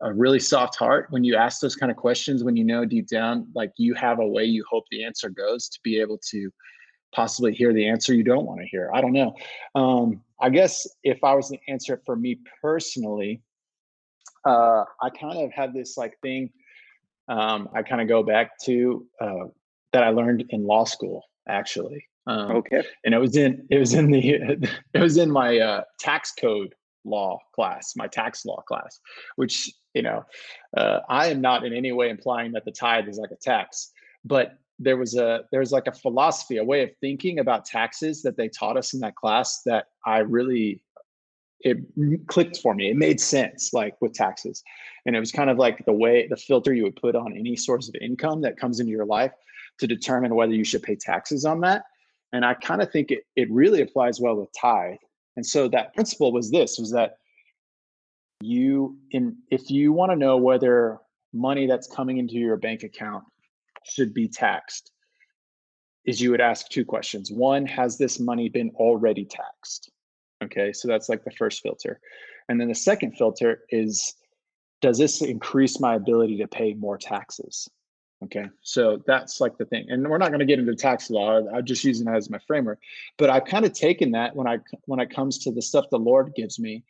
a 0.00 0.12
really 0.12 0.40
soft 0.40 0.76
heart 0.76 1.06
when 1.10 1.22
you 1.22 1.36
ask 1.36 1.60
those 1.60 1.76
kind 1.76 1.92
of 1.92 1.96
questions 1.96 2.42
when 2.42 2.56
you 2.56 2.64
know 2.64 2.84
deep 2.84 3.06
down 3.06 3.46
like 3.54 3.70
you 3.76 3.94
have 3.94 4.18
a 4.18 4.26
way 4.26 4.44
you 4.44 4.64
hope 4.68 4.84
the 4.90 5.04
answer 5.04 5.30
goes 5.30 5.68
to 5.68 5.78
be 5.84 6.00
able 6.00 6.18
to 6.30 6.50
possibly 7.12 7.52
hear 7.52 7.72
the 7.72 7.88
answer 7.88 8.14
you 8.14 8.24
don't 8.24 8.46
want 8.46 8.60
to 8.60 8.66
hear. 8.66 8.90
I 8.92 9.00
don't 9.00 9.12
know. 9.12 9.34
Um, 9.74 10.22
I 10.40 10.50
guess 10.50 10.86
if 11.04 11.22
I 11.22 11.34
was 11.34 11.48
to 11.50 11.58
answer 11.68 11.94
it 11.94 12.02
for 12.04 12.16
me 12.16 12.38
personally, 12.60 13.42
uh, 14.44 14.84
I 15.00 15.10
kind 15.10 15.38
of 15.38 15.52
have 15.52 15.72
this 15.72 15.96
like 15.96 16.18
thing. 16.20 16.50
Um, 17.28 17.68
I 17.74 17.82
kind 17.82 18.00
of 18.00 18.08
go 18.08 18.22
back 18.22 18.58
to 18.64 19.06
uh, 19.20 19.46
that 19.92 20.02
I 20.02 20.10
learned 20.10 20.44
in 20.50 20.66
law 20.66 20.84
school 20.84 21.24
actually. 21.48 22.06
Um, 22.26 22.52
okay. 22.52 22.84
And 23.04 23.14
it 23.14 23.18
was 23.18 23.36
in 23.36 23.66
it 23.70 23.78
was 23.78 23.94
in 23.94 24.10
the 24.10 24.68
it 24.94 24.98
was 24.98 25.16
in 25.16 25.30
my 25.30 25.58
uh, 25.58 25.82
tax 25.98 26.32
code 26.38 26.74
law 27.04 27.38
class, 27.54 27.94
my 27.96 28.06
tax 28.06 28.44
law 28.44 28.62
class, 28.62 29.00
which 29.36 29.70
you 29.94 30.02
know 30.02 30.24
uh, 30.76 31.00
I 31.08 31.28
am 31.28 31.40
not 31.40 31.64
in 31.64 31.72
any 31.72 31.92
way 31.92 32.10
implying 32.10 32.52
that 32.52 32.64
the 32.64 32.72
tithe 32.72 33.08
is 33.08 33.18
like 33.18 33.30
a 33.30 33.36
tax, 33.36 33.92
but 34.24 34.58
there 34.82 34.96
was 34.96 35.16
a 35.16 35.44
there's 35.52 35.72
like 35.72 35.86
a 35.86 35.92
philosophy, 35.92 36.58
a 36.58 36.64
way 36.64 36.82
of 36.82 36.90
thinking 37.00 37.38
about 37.38 37.64
taxes 37.64 38.22
that 38.22 38.36
they 38.36 38.48
taught 38.48 38.76
us 38.76 38.94
in 38.94 39.00
that 39.00 39.16
class 39.16 39.62
that 39.64 39.86
I 40.04 40.18
really 40.18 40.82
it 41.60 41.78
clicked 42.26 42.58
for 42.58 42.74
me. 42.74 42.90
It 42.90 42.96
made 42.96 43.20
sense, 43.20 43.72
like 43.72 43.94
with 44.00 44.14
taxes, 44.14 44.62
and 45.06 45.14
it 45.14 45.20
was 45.20 45.30
kind 45.30 45.48
of 45.48 45.58
like 45.58 45.84
the 45.86 45.92
way 45.92 46.26
the 46.28 46.36
filter 46.36 46.74
you 46.74 46.82
would 46.82 46.96
put 46.96 47.14
on 47.14 47.36
any 47.36 47.54
source 47.56 47.88
of 47.88 47.94
income 48.00 48.40
that 48.42 48.56
comes 48.56 48.80
into 48.80 48.90
your 48.90 49.06
life 49.06 49.32
to 49.78 49.86
determine 49.86 50.34
whether 50.34 50.52
you 50.52 50.64
should 50.64 50.82
pay 50.82 50.96
taxes 50.96 51.44
on 51.44 51.60
that. 51.60 51.84
And 52.32 52.44
I 52.44 52.54
kind 52.54 52.82
of 52.82 52.90
think 52.90 53.10
it 53.10 53.24
it 53.36 53.50
really 53.50 53.82
applies 53.82 54.20
well 54.20 54.36
with 54.36 54.50
tithe. 54.60 54.96
And 55.36 55.46
so 55.46 55.68
that 55.68 55.94
principle 55.94 56.32
was 56.32 56.50
this: 56.50 56.78
was 56.78 56.90
that 56.92 57.18
you 58.40 58.96
in 59.12 59.36
if 59.50 59.70
you 59.70 59.92
want 59.92 60.10
to 60.10 60.16
know 60.16 60.36
whether 60.36 60.98
money 61.32 61.66
that's 61.66 61.86
coming 61.86 62.18
into 62.18 62.34
your 62.34 62.56
bank 62.56 62.82
account 62.82 63.24
should 63.84 64.14
be 64.14 64.28
taxed 64.28 64.92
is 66.04 66.20
you 66.20 66.30
would 66.30 66.40
ask 66.40 66.68
two 66.68 66.84
questions. 66.84 67.30
One, 67.30 67.66
has 67.66 67.96
this 67.98 68.18
money 68.18 68.48
been 68.48 68.70
already 68.76 69.24
taxed? 69.24 69.90
Okay, 70.42 70.72
so 70.72 70.88
that's 70.88 71.08
like 71.08 71.24
the 71.24 71.30
first 71.30 71.62
filter. 71.62 72.00
And 72.48 72.60
then 72.60 72.68
the 72.68 72.74
second 72.74 73.12
filter 73.16 73.60
is, 73.70 74.14
does 74.80 74.98
this 74.98 75.22
increase 75.22 75.78
my 75.78 75.94
ability 75.94 76.38
to 76.38 76.48
pay 76.48 76.74
more 76.74 76.98
taxes? 76.98 77.68
Okay, 78.24 78.46
so 78.62 79.02
that's 79.06 79.40
like 79.40 79.58
the 79.58 79.64
thing. 79.64 79.86
And 79.88 80.08
we're 80.08 80.18
not 80.18 80.28
going 80.28 80.40
to 80.40 80.46
get 80.46 80.58
into 80.58 80.74
tax 80.74 81.10
law. 81.10 81.40
I'm 81.52 81.64
just 81.64 81.84
using 81.84 82.06
that 82.06 82.16
as 82.16 82.30
my 82.30 82.38
framework. 82.46 82.78
But 83.18 83.30
I've 83.30 83.44
kind 83.44 83.64
of 83.64 83.72
taken 83.72 84.12
that 84.12 84.34
when 84.36 84.46
I 84.46 84.58
when 84.86 85.00
it 85.00 85.10
comes 85.10 85.38
to 85.38 85.52
the 85.52 85.62
stuff 85.62 85.86
the 85.90 85.98
Lord 85.98 86.32
gives 86.36 86.58
me 86.58 86.84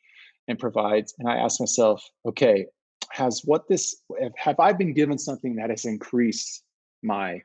and 0.48 0.58
provides, 0.58 1.14
and 1.18 1.28
I 1.28 1.36
ask 1.36 1.58
myself, 1.60 2.02
okay, 2.26 2.66
has 3.10 3.42
what 3.44 3.66
this 3.68 4.02
have 4.36 4.60
I 4.60 4.72
been 4.72 4.92
given 4.92 5.18
something 5.18 5.56
that 5.56 5.70
has 5.70 5.84
increased 5.84 6.64
my 7.02 7.42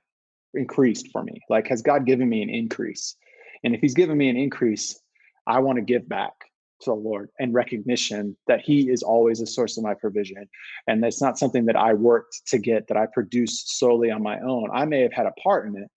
increased 0.54 1.10
for 1.12 1.24
me? 1.24 1.42
Like, 1.50 1.68
has 1.68 1.82
God 1.82 2.06
given 2.06 2.30
me 2.30 2.42
an 2.42 2.50
increase? 2.50 3.16
And 3.64 3.76
if 3.76 3.82
He's 3.82 3.94
given 3.94 4.18
me 4.18 4.30
an 4.30 4.38
increase, 4.38 5.00
I 5.46 5.60
want 5.60 5.78
to 5.78 5.82
give 5.82 6.08
back 6.08 6.34
to 6.82 6.92
the 6.92 6.96
Lord 6.96 7.30
and 7.40 7.54
recognition 7.54 8.38
that 8.48 8.62
He 8.62 8.90
is 8.90 9.04
always 9.04 9.42
a 9.42 9.48
source 9.48 9.78
of 9.78 9.84
my 9.84 9.94
provision. 9.94 10.48
And 10.88 11.04
that's 11.04 11.22
not 11.22 11.38
something 11.38 11.66
that 11.66 11.76
I 11.76 11.94
worked 11.94 12.42
to 12.48 12.58
get, 12.58 12.88
that 12.88 12.98
I 12.98 13.08
produced 13.12 13.78
solely 13.78 14.12
on 14.12 14.22
my 14.22 14.40
own. 14.40 14.70
I 14.74 14.86
may 14.86 15.02
have 15.02 15.14
had 15.14 15.26
a 15.26 15.42
part 15.42 15.68
in 15.68 15.76
it, 15.76 15.90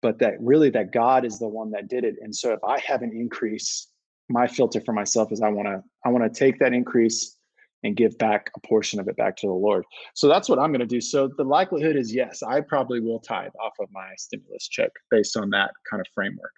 but 0.00 0.18
that 0.20 0.34
really 0.40 0.70
that 0.70 0.92
God 0.92 1.24
is 1.24 1.38
the 1.38 1.48
one 1.48 1.70
that 1.72 1.88
did 1.88 2.04
it. 2.04 2.16
And 2.20 2.34
so 2.34 2.52
if 2.52 2.60
I 2.64 2.78
have 2.80 3.02
an 3.02 3.12
increase, 3.14 3.88
my 4.28 4.46
filter 4.46 4.80
for 4.80 4.92
myself 4.92 5.32
is 5.32 5.42
I 5.42 5.48
want 5.48 5.68
to 5.68 5.82
I 6.04 6.08
want 6.08 6.24
to 6.24 6.38
take 6.38 6.58
that 6.60 6.72
increase 6.72 7.36
and 7.82 7.96
give 7.96 8.16
back 8.18 8.50
a 8.56 8.60
portion 8.66 9.00
of 9.00 9.08
it 9.08 9.16
back 9.16 9.36
to 9.38 9.46
the 9.46 9.52
Lord. 9.52 9.84
So 10.14 10.28
that's 10.28 10.48
what 10.48 10.58
I'm 10.58 10.70
going 10.70 10.80
to 10.80 10.86
do. 10.86 11.00
So 11.00 11.28
the 11.36 11.44
likelihood 11.44 11.96
is 11.96 12.14
yes, 12.14 12.42
I 12.42 12.60
probably 12.60 13.00
will 13.00 13.20
tithe 13.20 13.52
off 13.60 13.74
of 13.80 13.88
my 13.92 14.10
stimulus 14.16 14.68
check 14.68 14.90
based 15.10 15.36
on 15.36 15.50
that 15.50 15.70
kind 15.90 16.00
of 16.00 16.06
framework. 16.14 16.52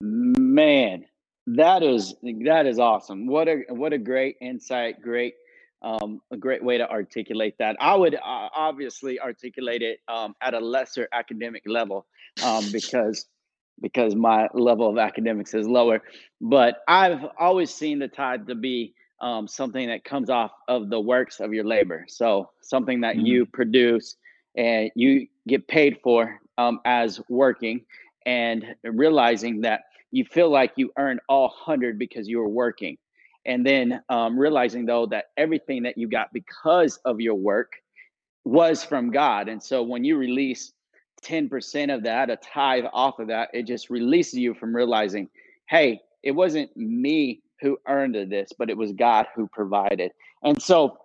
Man, 0.00 1.04
that 1.46 1.82
is 1.82 2.14
that 2.44 2.66
is 2.66 2.78
awesome. 2.78 3.26
What 3.26 3.48
a 3.48 3.64
what 3.68 3.92
a 3.92 3.98
great 3.98 4.36
insight, 4.40 5.02
great 5.02 5.34
um, 5.82 6.20
a 6.30 6.36
great 6.36 6.62
way 6.62 6.78
to 6.78 6.90
articulate 6.90 7.54
that. 7.58 7.76
I 7.80 7.94
would 7.94 8.14
uh, 8.14 8.18
obviously 8.54 9.18
articulate 9.20 9.82
it 9.82 9.98
um, 10.08 10.34
at 10.40 10.54
a 10.54 10.60
lesser 10.60 11.08
academic 11.12 11.62
level 11.66 12.06
um, 12.42 12.64
because 12.72 13.26
because 13.80 14.14
my 14.14 14.46
level 14.52 14.90
of 14.90 14.98
academics 14.98 15.54
is 15.54 15.66
lower. 15.66 16.02
But 16.40 16.82
I've 16.86 17.24
always 17.38 17.74
seen 17.74 17.98
the 17.98 18.08
tithe 18.08 18.46
to 18.48 18.54
be 18.54 18.94
um, 19.20 19.46
something 19.46 19.88
that 19.88 20.04
comes 20.04 20.30
off 20.30 20.52
of 20.68 20.90
the 20.90 21.00
works 21.00 21.40
of 21.40 21.52
your 21.52 21.64
labor. 21.64 22.04
So 22.08 22.50
something 22.62 23.00
that 23.02 23.16
mm-hmm. 23.16 23.26
you 23.26 23.46
produce 23.46 24.16
and 24.56 24.90
you 24.94 25.26
get 25.46 25.68
paid 25.68 25.98
for 26.02 26.40
um, 26.58 26.80
as 26.84 27.20
working, 27.28 27.84
and 28.26 28.64
realizing 28.84 29.62
that 29.62 29.82
you 30.10 30.24
feel 30.24 30.50
like 30.50 30.72
you 30.76 30.90
earned 30.98 31.20
all 31.28 31.48
hundred 31.48 31.98
because 31.98 32.28
you 32.28 32.38
were 32.38 32.48
working, 32.48 32.98
and 33.46 33.64
then 33.64 34.02
um, 34.08 34.38
realizing 34.38 34.86
though 34.86 35.06
that 35.06 35.26
everything 35.36 35.84
that 35.84 35.96
you 35.96 36.08
got 36.08 36.32
because 36.32 36.98
of 37.04 37.20
your 37.20 37.34
work 37.34 37.74
was 38.44 38.82
from 38.82 39.10
God. 39.10 39.48
And 39.48 39.62
so 39.62 39.82
when 39.82 40.04
you 40.04 40.16
release 40.16 40.72
10% 41.22 41.94
of 41.94 42.02
that, 42.04 42.30
a 42.30 42.36
tithe 42.36 42.84
off 42.92 43.18
of 43.18 43.28
that, 43.28 43.50
it 43.52 43.66
just 43.66 43.90
releases 43.90 44.38
you 44.38 44.54
from 44.54 44.74
realizing, 44.74 45.28
hey, 45.68 46.00
it 46.22 46.32
wasn't 46.32 46.74
me 46.76 47.42
who 47.60 47.78
earned 47.86 48.14
this, 48.30 48.52
but 48.56 48.70
it 48.70 48.76
was 48.76 48.92
God 48.92 49.26
who 49.34 49.46
provided. 49.48 50.12
And 50.42 50.60
so 50.60 50.98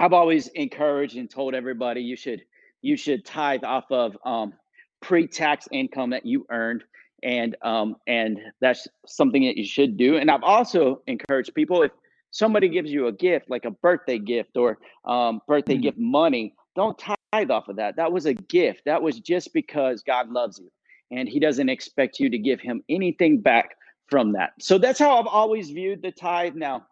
I've 0.00 0.12
always 0.12 0.48
encouraged 0.48 1.16
and 1.16 1.28
told 1.28 1.54
everybody 1.54 2.00
you 2.00 2.16
should 2.16 2.42
you 2.80 2.96
should 2.96 3.24
tithe 3.24 3.64
off 3.64 3.90
of 3.90 4.16
um, 4.24 4.52
pre-tax 5.00 5.66
income 5.72 6.10
that 6.10 6.24
you 6.24 6.46
earned, 6.50 6.84
and 7.22 7.56
um, 7.62 7.96
and 8.06 8.38
that's 8.60 8.86
something 9.06 9.44
that 9.44 9.56
you 9.56 9.66
should 9.66 9.96
do. 9.96 10.16
And 10.16 10.30
I've 10.30 10.44
also 10.44 11.02
encouraged 11.06 11.54
people 11.54 11.82
if 11.82 11.90
somebody 12.30 12.68
gives 12.68 12.90
you 12.90 13.08
a 13.08 13.12
gift 13.12 13.50
like 13.50 13.64
a 13.64 13.70
birthday 13.70 14.18
gift 14.18 14.56
or 14.56 14.78
um, 15.04 15.40
birthday 15.48 15.74
mm-hmm. 15.74 15.82
gift 15.82 15.98
money, 15.98 16.54
don't 16.76 16.98
tithe 16.98 17.50
off 17.50 17.68
of 17.68 17.76
that. 17.76 17.96
That 17.96 18.12
was 18.12 18.26
a 18.26 18.34
gift. 18.34 18.82
That 18.84 19.02
was 19.02 19.18
just 19.18 19.52
because 19.52 20.02
God 20.02 20.30
loves 20.30 20.60
you, 20.60 20.70
and 21.10 21.28
He 21.28 21.40
doesn't 21.40 21.68
expect 21.68 22.20
you 22.20 22.30
to 22.30 22.38
give 22.38 22.60
Him 22.60 22.84
anything 22.88 23.40
back 23.40 23.74
from 24.08 24.32
that. 24.32 24.52
So 24.60 24.78
that's 24.78 24.98
how 24.98 25.18
I've 25.18 25.26
always 25.26 25.70
viewed 25.70 26.02
the 26.02 26.10
tithe. 26.10 26.54
Now, 26.54 26.86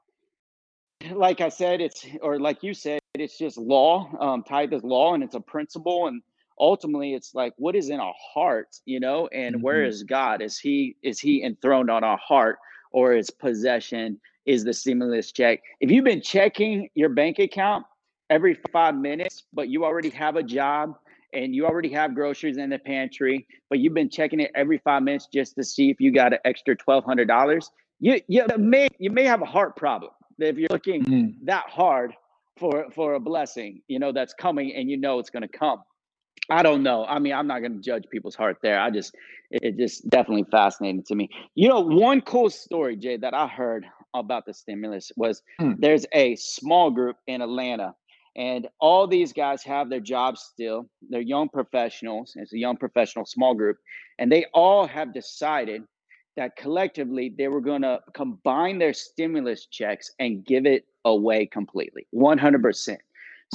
like 1.12 1.40
I 1.40 1.48
said, 1.48 1.80
it's 1.80 2.06
or 2.22 2.38
like 2.38 2.62
you 2.62 2.74
said, 2.74 3.00
it's 3.14 3.38
just 3.38 3.58
law. 3.58 4.10
Um, 4.20 4.42
tithe 4.42 4.72
is 4.72 4.84
law, 4.84 5.14
and 5.14 5.22
it's 5.22 5.34
a 5.34 5.40
principle, 5.40 6.06
and 6.06 6.22
ultimately, 6.58 7.14
it's 7.14 7.34
like 7.34 7.52
what 7.56 7.74
is 7.74 7.90
in 7.90 8.00
our 8.00 8.14
heart, 8.34 8.76
you 8.84 9.00
know, 9.00 9.28
and 9.28 9.56
mm-hmm. 9.56 9.64
where 9.64 9.84
is 9.84 10.02
God? 10.02 10.42
Is 10.42 10.58
He 10.58 10.96
is 11.02 11.18
He 11.18 11.42
enthroned 11.42 11.90
on 11.90 12.04
our 12.04 12.18
heart, 12.18 12.58
or 12.92 13.14
is 13.14 13.30
possession 13.30 14.20
is 14.44 14.64
the 14.64 14.72
stimulus 14.72 15.32
check? 15.32 15.60
If 15.80 15.90
you've 15.90 16.04
been 16.04 16.22
checking 16.22 16.88
your 16.94 17.08
bank 17.08 17.38
account 17.38 17.84
every 18.30 18.58
five 18.72 18.94
minutes, 18.94 19.44
but 19.52 19.68
you 19.68 19.84
already 19.84 20.10
have 20.10 20.36
a 20.36 20.42
job 20.42 20.96
and 21.36 21.54
you 21.54 21.66
already 21.66 21.90
have 21.90 22.14
groceries 22.14 22.56
in 22.56 22.70
the 22.70 22.78
pantry, 22.78 23.46
but 23.68 23.78
you've 23.78 23.94
been 23.94 24.08
checking 24.08 24.40
it 24.40 24.50
every 24.54 24.78
five 24.78 25.02
minutes 25.02 25.28
just 25.32 25.54
to 25.56 25.64
see 25.64 25.90
if 25.90 26.00
you 26.00 26.10
got 26.10 26.32
an 26.32 26.38
extra 26.44 26.74
twelve 26.74 27.04
hundred 27.04 27.28
dollars, 27.28 27.70
you 28.00 28.20
you 28.26 28.44
may 28.58 28.88
you 28.98 29.10
may 29.10 29.24
have 29.24 29.42
a 29.42 29.46
heart 29.46 29.76
problem 29.76 30.10
if 30.38 30.56
you're 30.56 30.68
looking 30.70 31.04
mm. 31.04 31.34
that 31.44 31.64
hard 31.68 32.14
for 32.58 32.86
for 32.94 33.14
a 33.14 33.20
blessing, 33.20 33.82
you 33.88 33.98
know 33.98 34.12
that's 34.12 34.34
coming 34.34 34.74
and 34.74 34.90
you 34.90 34.96
know 34.96 35.18
it's 35.18 35.30
going 35.30 35.42
to 35.42 35.48
come. 35.48 35.82
I 36.48 36.62
don't 36.62 36.82
know. 36.82 37.04
I 37.04 37.18
mean, 37.18 37.32
I'm 37.32 37.48
not 37.48 37.58
going 37.58 37.74
to 37.74 37.80
judge 37.80 38.04
people's 38.10 38.36
heart 38.36 38.58
there. 38.62 38.78
I 38.78 38.90
just 38.90 39.14
it 39.50 39.76
just 39.76 40.08
definitely 40.08 40.46
fascinating 40.50 41.02
to 41.04 41.14
me. 41.14 41.28
You 41.54 41.68
know, 41.68 41.80
one 41.80 42.20
cool 42.20 42.50
story, 42.50 42.96
Jay, 42.96 43.16
that 43.16 43.34
I 43.34 43.46
heard 43.46 43.86
about 44.14 44.46
the 44.46 44.54
stimulus 44.54 45.12
was 45.16 45.42
mm. 45.60 45.76
there's 45.78 46.06
a 46.12 46.36
small 46.36 46.90
group 46.90 47.16
in 47.26 47.42
Atlanta 47.42 47.94
and 48.36 48.68
all 48.80 49.06
these 49.06 49.32
guys 49.32 49.62
have 49.62 49.88
their 49.88 50.00
jobs 50.00 50.42
still. 50.52 50.88
They're 51.08 51.22
young 51.22 51.48
professionals. 51.48 52.34
It's 52.36 52.52
a 52.52 52.58
young 52.58 52.76
professional 52.76 53.24
small 53.24 53.54
group. 53.54 53.78
And 54.18 54.30
they 54.30 54.44
all 54.52 54.86
have 54.86 55.14
decided 55.14 55.82
that 56.36 56.54
collectively 56.56 57.34
they 57.36 57.48
were 57.48 57.62
going 57.62 57.80
to 57.80 58.00
combine 58.12 58.78
their 58.78 58.92
stimulus 58.92 59.66
checks 59.66 60.10
and 60.18 60.44
give 60.44 60.66
it 60.66 60.84
away 61.06 61.46
completely 61.46 62.06
100% 62.14 62.88
wow. 62.88 62.96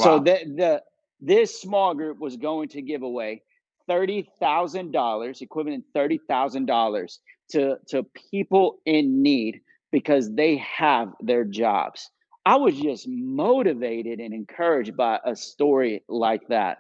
so 0.04 0.20
the, 0.20 0.40
the 0.56 0.82
this 1.20 1.62
small 1.62 1.94
group 1.94 2.18
was 2.18 2.38
going 2.38 2.70
to 2.70 2.82
give 2.82 3.04
away 3.04 3.44
$30,000 3.90 5.42
equivalent 5.42 5.84
$30,000 5.94 7.18
to 7.52 7.76
to 7.90 8.04
people 8.32 8.80
in 8.86 9.22
need 9.22 9.60
because 9.92 10.34
they 10.34 10.56
have 10.58 11.10
their 11.20 11.44
jobs 11.44 12.10
I 12.46 12.56
was 12.56 12.80
just 12.80 13.08
motivated 13.08 14.20
and 14.20 14.34
encouraged 14.34 14.98
by 14.98 15.20
a 15.26 15.36
story 15.36 16.04
like 16.08 16.48
that. 16.48 16.80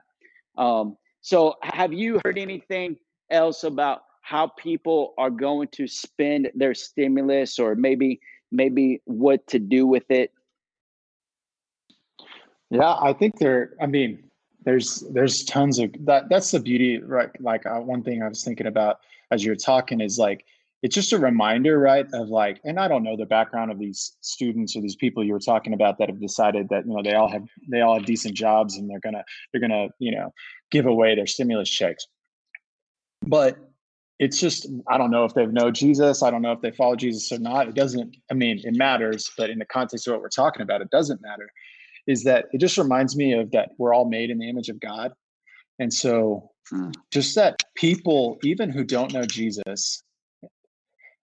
Um, 0.57 0.97
so, 1.21 1.55
have 1.61 1.93
you 1.93 2.19
heard 2.25 2.37
anything 2.37 2.97
else 3.29 3.63
about 3.63 4.01
how 4.21 4.47
people 4.47 5.13
are 5.17 5.29
going 5.29 5.67
to 5.73 5.87
spend 5.87 6.49
their 6.55 6.73
stimulus, 6.73 7.59
or 7.59 7.75
maybe 7.75 8.19
maybe 8.51 9.01
what 9.05 9.45
to 9.47 9.59
do 9.59 9.85
with 9.85 10.09
it? 10.09 10.31
Yeah, 12.71 12.95
I 12.99 13.13
think 13.13 13.37
there. 13.37 13.73
I 13.79 13.85
mean, 13.85 14.23
there's 14.63 15.03
there's 15.11 15.43
tons 15.43 15.77
of 15.77 15.93
that. 16.05 16.29
That's 16.29 16.51
the 16.51 16.59
beauty, 16.59 16.99
right? 16.99 17.29
Like 17.39 17.65
uh, 17.65 17.79
one 17.79 18.03
thing 18.03 18.23
I 18.23 18.27
was 18.27 18.43
thinking 18.43 18.67
about 18.67 18.99
as 19.29 19.45
you're 19.45 19.55
talking 19.55 20.01
is 20.01 20.17
like 20.17 20.45
it's 20.81 20.95
just 20.95 21.13
a 21.13 21.19
reminder, 21.19 21.77
right, 21.77 22.07
of 22.13 22.29
like, 22.29 22.59
and 22.63 22.79
I 22.79 22.87
don't 22.87 23.03
know 23.03 23.15
the 23.15 23.25
background 23.25 23.71
of 23.71 23.77
these 23.77 24.17
students 24.21 24.75
or 24.75 24.81
these 24.81 24.95
people 24.95 25.23
you 25.23 25.33
were 25.33 25.39
talking 25.39 25.73
about 25.73 25.99
that 25.99 26.09
have 26.09 26.19
decided 26.19 26.69
that 26.69 26.87
you 26.87 26.93
know 26.93 27.03
they 27.03 27.13
all 27.13 27.29
have 27.29 27.43
they 27.69 27.81
all 27.81 27.95
have 27.95 28.05
decent 28.05 28.33
jobs 28.33 28.77
and 28.77 28.89
they're 28.89 28.99
gonna 28.99 29.23
they're 29.51 29.61
gonna 29.61 29.89
you 29.99 30.11
know 30.11 30.33
give 30.71 30.87
away 30.87 31.15
their 31.15 31.27
stimulus 31.27 31.69
checks. 31.69 32.07
But 33.21 33.57
it's 34.17 34.39
just 34.39 34.67
I 34.87 34.97
don't 34.97 35.11
know 35.11 35.25
if 35.25 35.35
they've 35.35 35.51
know 35.51 35.69
Jesus. 35.69 36.23
I 36.23 36.31
don't 36.31 36.41
know 36.41 36.51
if 36.51 36.61
they 36.61 36.71
follow 36.71 36.95
Jesus 36.95 37.31
or 37.31 37.39
not. 37.39 37.67
It 37.67 37.75
doesn't. 37.75 38.17
I 38.31 38.33
mean, 38.33 38.59
it 38.63 38.75
matters, 38.75 39.31
but 39.37 39.51
in 39.51 39.59
the 39.59 39.65
context 39.65 40.07
of 40.07 40.13
what 40.13 40.21
we're 40.21 40.29
talking 40.29 40.63
about, 40.63 40.81
it 40.81 40.89
doesn't 40.89 41.21
matter. 41.21 41.49
Is 42.07 42.23
that 42.23 42.45
it 42.53 42.59
just 42.59 42.79
reminds 42.79 43.15
me 43.15 43.33
of 43.33 43.51
that 43.51 43.69
we're 43.77 43.93
all 43.93 44.09
made 44.09 44.31
in 44.31 44.39
the 44.39 44.49
image 44.49 44.69
of 44.69 44.79
God, 44.79 45.11
and 45.77 45.93
so 45.93 46.49
hmm. 46.69 46.89
just 47.11 47.35
that 47.35 47.61
people, 47.75 48.39
even 48.43 48.71
who 48.71 48.83
don't 48.83 49.13
know 49.13 49.25
Jesus, 49.25 50.03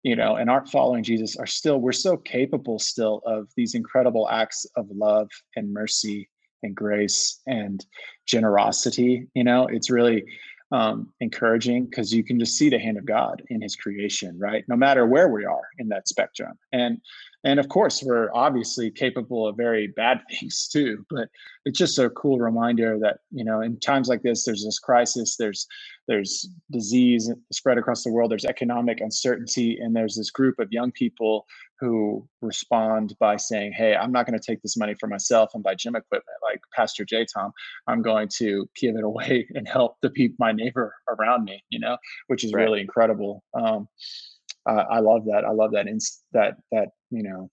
you 0.06 0.14
know, 0.14 0.36
and 0.36 0.48
aren't 0.48 0.68
following 0.68 1.02
Jesus 1.02 1.34
are 1.36 1.48
still, 1.48 1.78
we're 1.78 1.90
so 1.90 2.16
capable 2.16 2.78
still 2.78 3.22
of 3.26 3.48
these 3.56 3.74
incredible 3.74 4.28
acts 4.30 4.64
of 4.76 4.86
love 4.88 5.28
and 5.56 5.72
mercy 5.72 6.28
and 6.62 6.76
grace 6.76 7.40
and 7.48 7.84
generosity. 8.24 9.26
You 9.34 9.42
know, 9.42 9.66
it's 9.66 9.90
really 9.90 10.22
um, 10.70 11.12
encouraging 11.18 11.86
because 11.86 12.14
you 12.14 12.22
can 12.22 12.38
just 12.38 12.56
see 12.56 12.70
the 12.70 12.78
hand 12.78 12.98
of 12.98 13.04
God 13.04 13.42
in 13.48 13.60
his 13.60 13.74
creation, 13.74 14.38
right? 14.38 14.64
No 14.68 14.76
matter 14.76 15.04
where 15.06 15.28
we 15.28 15.44
are 15.44 15.66
in 15.80 15.88
that 15.88 16.06
spectrum. 16.06 16.56
And 16.70 17.00
and 17.46 17.60
of 17.60 17.68
course 17.68 18.02
we're 18.02 18.28
obviously 18.34 18.90
capable 18.90 19.46
of 19.46 19.56
very 19.56 19.86
bad 19.86 20.20
things 20.30 20.68
too 20.68 21.06
but 21.08 21.28
it's 21.64 21.78
just 21.78 21.98
a 21.98 22.10
cool 22.10 22.38
reminder 22.38 22.98
that 22.98 23.20
you 23.30 23.44
know 23.44 23.60
in 23.60 23.78
times 23.80 24.08
like 24.08 24.22
this 24.22 24.44
there's 24.44 24.64
this 24.64 24.78
crisis 24.78 25.36
there's 25.38 25.66
there's 26.08 26.48
disease 26.70 27.32
spread 27.52 27.78
across 27.78 28.04
the 28.04 28.12
world 28.12 28.30
there's 28.30 28.44
economic 28.44 29.00
uncertainty 29.00 29.78
and 29.80 29.94
there's 29.96 30.16
this 30.16 30.30
group 30.30 30.58
of 30.58 30.70
young 30.70 30.92
people 30.92 31.46
who 31.78 32.26
respond 32.42 33.14
by 33.20 33.36
saying 33.36 33.72
hey 33.72 33.94
i'm 33.94 34.12
not 34.12 34.26
going 34.26 34.38
to 34.38 34.44
take 34.44 34.60
this 34.62 34.76
money 34.76 34.94
for 34.98 35.06
myself 35.06 35.50
and 35.54 35.62
buy 35.62 35.74
gym 35.74 35.96
equipment 35.96 36.36
like 36.42 36.60
pastor 36.74 37.04
j 37.04 37.24
tom 37.32 37.52
i'm 37.86 38.02
going 38.02 38.28
to 38.28 38.68
give 38.76 38.96
it 38.96 39.04
away 39.04 39.46
and 39.54 39.68
help 39.68 39.96
the 40.02 40.10
people 40.10 40.36
my 40.38 40.52
neighbor 40.52 40.92
around 41.08 41.44
me 41.44 41.62
you 41.70 41.78
know 41.78 41.96
which 42.26 42.44
is 42.44 42.52
right. 42.52 42.62
really 42.62 42.80
incredible 42.80 43.42
um, 43.54 43.88
uh, 44.66 44.84
I 44.90 45.00
love 45.00 45.24
that. 45.26 45.44
I 45.44 45.50
love 45.50 45.72
that. 45.72 45.86
Ins- 45.86 46.22
that 46.32 46.56
that 46.72 46.88
you 47.10 47.22
know 47.22 47.50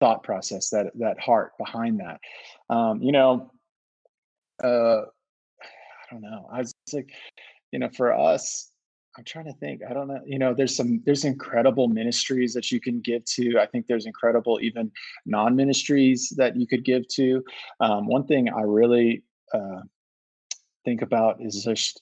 thought 0.00 0.22
process, 0.22 0.70
that 0.70 0.86
that 0.98 1.20
heart 1.20 1.52
behind 1.58 2.00
that. 2.00 2.20
Um, 2.74 3.02
you 3.02 3.12
know, 3.12 3.52
uh, 4.62 5.02
I 5.02 6.10
don't 6.10 6.22
know. 6.22 6.48
I 6.52 6.58
was 6.58 6.74
like, 6.92 7.10
you 7.72 7.78
know, 7.78 7.90
for 7.94 8.12
us, 8.12 8.70
I'm 9.16 9.24
trying 9.24 9.46
to 9.46 9.52
think. 9.54 9.82
I 9.88 9.92
don't 9.92 10.08
know. 10.08 10.20
You 10.24 10.38
know, 10.38 10.54
there's 10.54 10.74
some 10.74 11.02
there's 11.04 11.24
incredible 11.24 11.88
ministries 11.88 12.54
that 12.54 12.70
you 12.70 12.80
can 12.80 13.00
give 13.00 13.24
to. 13.26 13.58
I 13.58 13.66
think 13.66 13.86
there's 13.86 14.06
incredible 14.06 14.58
even 14.62 14.90
non 15.26 15.56
ministries 15.56 16.32
that 16.36 16.56
you 16.56 16.66
could 16.66 16.84
give 16.84 17.06
to. 17.08 17.44
Um, 17.80 18.06
one 18.06 18.26
thing 18.26 18.48
I 18.48 18.62
really 18.62 19.22
uh, 19.52 19.82
think 20.84 21.02
about 21.02 21.40
is 21.40 21.62
just 21.64 22.00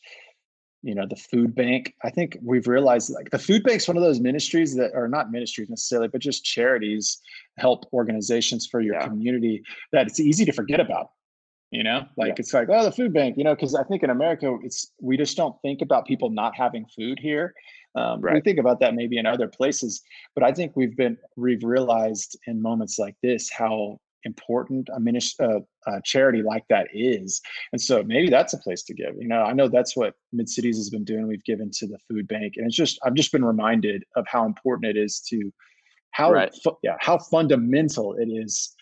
you 0.83 0.95
know 0.95 1.07
the 1.07 1.17
food 1.17 1.55
bank 1.55 1.95
i 2.05 2.11
think 2.11 2.39
we've 2.43 2.69
realized 2.69 3.11
like 3.11 3.31
the 3.31 3.39
food 3.39 3.63
bank's 3.65 3.89
one 3.89 3.97
of 3.97 4.03
those 4.03 4.21
ministries 4.21 4.75
that 4.77 4.95
are 4.95 5.09
not 5.09 5.31
ministries 5.31 5.69
necessarily 5.69 6.09
but 6.09 6.21
just 6.21 6.45
charities 6.45 7.19
help 7.57 7.85
organizations 7.93 8.67
for 8.67 8.81
your 8.81 8.95
yeah. 8.95 9.07
community 9.07 9.63
that 9.93 10.07
it's 10.07 10.21
easy 10.21 10.45
to 10.45 10.53
forget 10.53 10.81
about 10.81 11.11
you 11.71 11.83
know 11.83 12.05
like 12.17 12.29
yeah. 12.29 12.35
it's 12.39 12.55
like 12.55 12.69
oh 12.71 12.85
the 12.85 12.93
food 12.93 13.13
bank 13.13 13.37
you 13.37 13.45
know 13.45 13.55
because 13.55 13.75
i 13.75 13.83
think 13.85 14.03
in 14.03 14.11
america 14.11 14.57
it's 14.63 14.93
we 15.01 15.17
just 15.17 15.37
don't 15.37 15.61
think 15.63 15.83
about 15.83 16.07
people 16.07 16.31
not 16.31 16.55
having 16.55 16.87
food 16.87 17.19
here 17.19 17.55
um, 17.95 18.21
right. 18.21 18.35
we 18.35 18.41
think 18.41 18.59
about 18.59 18.79
that 18.79 18.95
maybe 18.95 19.19
in 19.19 19.27
other 19.27 19.49
places 19.49 20.03
but 20.35 20.45
i 20.45 20.53
think 20.53 20.73
we've 20.77 20.97
been 20.97 21.17
we've 21.37 21.65
realized 21.65 22.39
in 22.47 22.63
moments 22.63 22.99
like 22.99 23.17
this 23.23 23.51
how 23.51 23.99
important 24.25 24.89
a, 24.95 25.01
ministry, 25.01 25.47
uh, 25.47 25.61
a 25.87 26.01
charity 26.05 26.43
like 26.43 26.65
that 26.69 26.89
is. 26.93 27.41
And 27.73 27.81
so 27.81 28.03
maybe 28.03 28.29
that's 28.29 28.53
a 28.53 28.59
place 28.59 28.83
to 28.85 28.95
give. 28.95 29.15
You 29.19 29.29
know, 29.29 29.43
I 29.43 29.53
know 29.53 29.69
that's 29.69 29.97
what 29.97 30.15
Mid 30.33 30.49
Cities 30.49 30.77
has 30.77 30.91
been 30.91 31.05
doing. 31.05 31.27
We've 31.27 31.45
given 31.45 31.71
to 31.75 31.87
the 31.87 31.99
food 32.09 32.29
bank, 32.29 32.55
and 32.57 32.67
it's 32.67 32.77
just 32.77 32.99
I've 33.05 33.15
just 33.15 33.33
been 33.33 33.45
reminded 33.45 34.05
of 34.17 34.27
how 34.29 34.45
important 34.45 34.97
it 34.97 35.01
is 35.01 35.21
to 35.29 35.53
how 36.13 36.33
right. 36.33 36.53
fu- 36.63 36.77
yeah 36.83 36.97
how 37.01 37.19
fundamental 37.19 38.15
it 38.15 38.27
is 38.27 38.75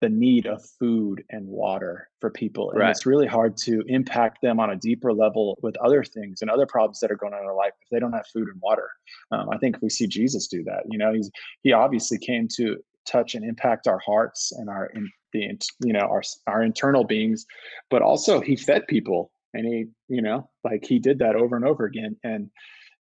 the 0.00 0.08
need 0.08 0.46
of 0.46 0.62
food 0.78 1.22
and 1.30 1.46
water 1.46 2.08
for 2.20 2.28
people 2.30 2.70
and 2.70 2.80
right. 2.80 2.90
it's 2.90 3.06
really 3.06 3.26
hard 3.26 3.56
to 3.56 3.82
impact 3.86 4.38
them 4.42 4.60
on 4.60 4.70
a 4.70 4.76
deeper 4.76 5.12
level 5.12 5.58
with 5.62 5.76
other 5.78 6.04
things 6.04 6.42
and 6.42 6.50
other 6.50 6.66
problems 6.66 7.00
that 7.00 7.10
are 7.10 7.16
going 7.16 7.32
on 7.32 7.40
in 7.40 7.46
their 7.46 7.54
life 7.54 7.72
if 7.80 7.88
they 7.90 7.98
don't 7.98 8.12
have 8.12 8.26
food 8.26 8.48
and 8.48 8.60
water 8.60 8.90
um, 9.32 9.48
i 9.50 9.56
think 9.58 9.80
we 9.80 9.88
see 9.88 10.06
jesus 10.06 10.46
do 10.48 10.62
that 10.64 10.82
you 10.90 10.98
know 10.98 11.12
he's 11.12 11.30
he 11.62 11.72
obviously 11.72 12.18
came 12.18 12.46
to 12.46 12.76
touch 13.04 13.34
and 13.34 13.44
impact 13.44 13.86
our 13.86 13.98
hearts 13.98 14.52
and 14.52 14.68
our 14.68 14.86
in 14.86 15.10
the 15.32 15.50
you 15.84 15.92
know 15.92 16.00
our 16.00 16.22
our 16.46 16.62
internal 16.62 17.04
beings 17.04 17.44
but 17.90 18.02
also 18.02 18.40
he 18.40 18.56
fed 18.56 18.86
people 18.86 19.30
and 19.54 19.66
he 19.66 19.86
you 20.08 20.22
know 20.22 20.48
like 20.64 20.84
he 20.84 20.98
did 20.98 21.18
that 21.20 21.36
over 21.36 21.56
and 21.56 21.64
over 21.64 21.84
again. 21.84 22.16
And 22.24 22.50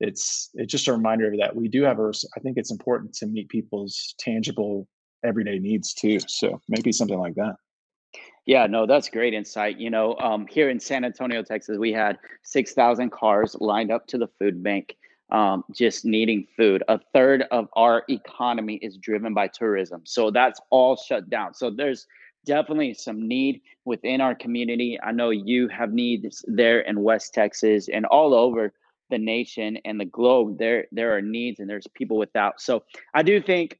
it's 0.00 0.50
it's 0.54 0.70
just 0.70 0.88
a 0.88 0.92
reminder 0.92 1.28
of 1.28 1.38
that 1.38 1.54
we 1.54 1.68
do 1.68 1.82
have 1.82 1.98
a 1.98 2.10
i 2.36 2.40
think 2.40 2.56
it's 2.56 2.70
important 2.70 3.12
to 3.12 3.26
meet 3.26 3.48
people's 3.50 4.14
tangible 4.18 4.88
everyday 5.22 5.58
needs 5.58 5.94
too. 5.94 6.18
So 6.26 6.60
maybe 6.68 6.92
something 6.92 7.18
like 7.18 7.34
that. 7.34 7.54
Yeah, 8.46 8.66
no, 8.66 8.86
that's 8.86 9.10
great 9.10 9.34
insight. 9.34 9.78
You 9.78 9.90
know, 9.90 10.16
um, 10.16 10.46
here 10.46 10.70
in 10.70 10.80
San 10.80 11.04
Antonio, 11.04 11.42
Texas, 11.42 11.76
we 11.76 11.92
had 11.92 12.18
6,000 12.44 13.12
cars 13.12 13.54
lined 13.60 13.92
up 13.92 14.06
to 14.08 14.18
the 14.18 14.28
food 14.38 14.62
bank 14.62 14.96
um, 15.32 15.64
just 15.72 16.04
needing 16.04 16.46
food. 16.56 16.82
A 16.88 16.98
third 17.12 17.44
of 17.50 17.68
our 17.74 18.04
economy 18.08 18.76
is 18.76 18.96
driven 18.96 19.34
by 19.34 19.48
tourism. 19.48 20.02
So 20.04 20.30
that's 20.30 20.60
all 20.70 20.96
shut 20.96 21.30
down. 21.30 21.54
So 21.54 21.70
there's 21.70 22.06
definitely 22.44 22.94
some 22.94 23.26
need 23.26 23.60
within 23.84 24.20
our 24.20 24.34
community. 24.34 24.98
I 25.02 25.12
know 25.12 25.30
you 25.30 25.68
have 25.68 25.92
needs 25.92 26.44
there 26.48 26.80
in 26.80 27.02
West 27.02 27.34
Texas 27.34 27.88
and 27.88 28.06
all 28.06 28.34
over 28.34 28.72
the 29.10 29.18
nation 29.18 29.78
and 29.84 30.00
the 30.00 30.04
globe. 30.04 30.58
There 30.58 30.86
there 30.92 31.16
are 31.16 31.22
needs 31.22 31.60
and 31.60 31.68
there's 31.68 31.86
people 31.94 32.16
without. 32.16 32.60
So 32.60 32.84
I 33.12 33.22
do 33.22 33.40
think 33.40 33.78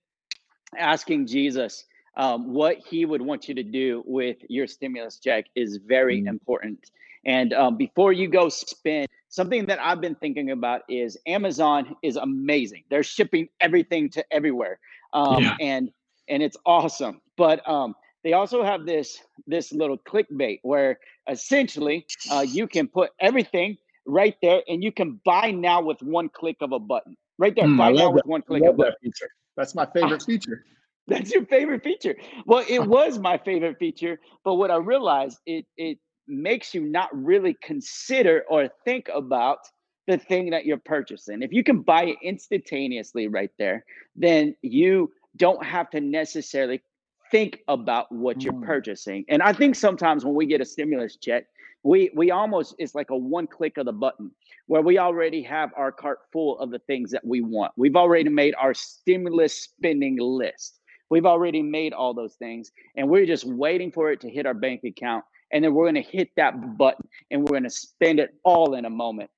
asking 0.76 1.26
Jesus 1.26 1.84
um, 2.16 2.52
what 2.52 2.78
he 2.78 3.04
would 3.04 3.22
want 3.22 3.48
you 3.48 3.54
to 3.54 3.62
do 3.62 4.02
with 4.06 4.38
your 4.48 4.66
stimulus 4.66 5.18
check 5.18 5.46
is 5.54 5.78
very 5.86 6.22
mm. 6.22 6.28
important. 6.28 6.90
And 7.24 7.52
um, 7.52 7.76
before 7.76 8.12
you 8.12 8.28
go 8.28 8.48
spend 8.48 9.09
something 9.28 9.66
that 9.66 9.78
I've 9.80 10.00
been 10.00 10.14
thinking 10.14 10.50
about 10.50 10.83
is 10.88 11.18
Amazon 11.26 11.96
is 12.02 12.16
amazing. 12.16 12.85
They're 12.90 13.02
shipping 13.02 13.48
everything 13.61 14.11
to 14.11 14.24
everywhere, 14.30 14.78
um, 15.12 15.42
yeah. 15.42 15.56
and 15.61 15.90
and 16.28 16.42
it's 16.42 16.56
awesome. 16.64 17.20
But 17.37 17.66
um, 17.68 17.94
they 18.24 18.33
also 18.33 18.62
have 18.62 18.87
this 18.87 19.18
this 19.46 19.72
little 19.72 19.98
clickbait 19.98 20.61
where 20.62 20.98
essentially 21.28 22.06
uh, 22.30 22.40
you 22.40 22.66
can 22.66 22.88
put 22.88 23.11
everything 23.20 23.76
right 24.06 24.37
there, 24.42 24.62
and 24.68 24.83
you 24.83 24.92
can 24.92 25.20
buy 25.24 25.50
now 25.50 25.83
with 25.83 26.02
one 26.02 26.28
click 26.28 26.56
of 26.61 26.72
a 26.72 26.78
button. 26.78 27.16
Right 27.38 27.54
there, 27.54 27.66
mm, 27.66 27.78
buy 27.78 27.92
now 27.92 28.04
that. 28.04 28.12
with 28.12 28.26
one 28.26 28.42
click 28.42 28.62
of 28.62 28.74
a 28.74 28.76
button. 28.76 28.94
Feature. 29.02 29.30
That's 29.56 29.74
my 29.74 29.87
favorite 29.94 30.22
feature. 30.22 30.64
That's 31.06 31.33
your 31.33 31.44
favorite 31.46 31.83
feature. 31.83 32.16
Well, 32.46 32.64
it 32.68 32.87
was 32.87 33.18
my 33.18 33.38
favorite 33.38 33.78
feature, 33.78 34.20
but 34.44 34.54
what 34.54 34.70
I 34.70 34.76
realized 34.76 35.38
it 35.46 35.66
it 35.76 35.98
makes 36.26 36.74
you 36.74 36.83
not 36.83 37.09
really 37.12 37.56
consider 37.62 38.44
or 38.48 38.68
think 38.85 39.09
about 39.12 39.59
the 40.06 40.18
thing 40.18 40.50
that 40.50 40.66
you're 40.66 40.78
purchasing. 40.78 41.42
If 41.42 41.52
you 41.52 41.62
can 41.62 41.83
buy 41.83 42.04
it 42.04 42.16
instantaneously 42.22 43.28
right 43.28 43.50
there, 43.59 43.85
then 44.16 44.56
you 44.62 45.12
don't 45.37 45.64
have 45.64 45.90
to 45.90 46.00
necessarily 46.00 46.83
think 47.30 47.61
about 47.68 48.11
what 48.11 48.42
you're 48.42 48.52
mm. 48.52 48.66
purchasing. 48.66 49.24
And 49.28 49.42
I 49.42 49.52
think 49.52 49.76
sometimes 49.76 50.24
when 50.24 50.35
we 50.35 50.46
get 50.46 50.61
a 50.61 50.64
stimulus 50.64 51.16
check, 51.16 51.46
we 51.83 52.11
we 52.14 52.30
almost 52.30 52.74
it's 52.78 52.94
like 52.94 53.11
a 53.11 53.16
one 53.16 53.46
click 53.46 53.78
of 53.78 53.87
the 53.87 53.92
button 53.92 54.30
where 54.66 54.83
we 54.83 54.98
already 54.98 55.42
have 55.42 55.70
our 55.76 55.90
cart 55.90 56.18
full 56.33 56.59
of 56.59 56.70
the 56.70 56.78
things 56.80 57.11
that 57.11 57.26
we 57.26 57.40
want 57.40 57.72
we've 57.76 57.96
already 57.96 58.28
made 58.28 58.54
our 58.59 58.74
stimulus 58.74 59.62
spending 59.62 60.18
list 60.18 60.80
we've 61.09 61.26
already 61.26 61.62
made 61.62 61.92
all 61.92 62.12
those 62.12 62.35
things 62.35 62.70
and 62.96 63.09
we're 63.09 63.26
just 63.26 63.44
waiting 63.44 63.90
for 63.90 64.11
it 64.12 64.20
to 64.20 64.28
hit 64.28 64.46
our 64.46 64.54
bank 64.54 64.83
account 64.85 65.24
and 65.52 65.64
then 65.64 65.74
we're 65.74 65.84
going 65.84 66.02
to 66.02 66.10
hit 66.10 66.30
that 66.36 66.78
button 66.78 67.08
and 67.30 67.42
we're 67.42 67.52
going 67.52 67.64
to 67.64 67.70
spend 67.70 68.20
it 68.20 68.34
all 68.44 68.74
in 68.74 68.84
a 68.84 68.90
moment. 68.90 69.30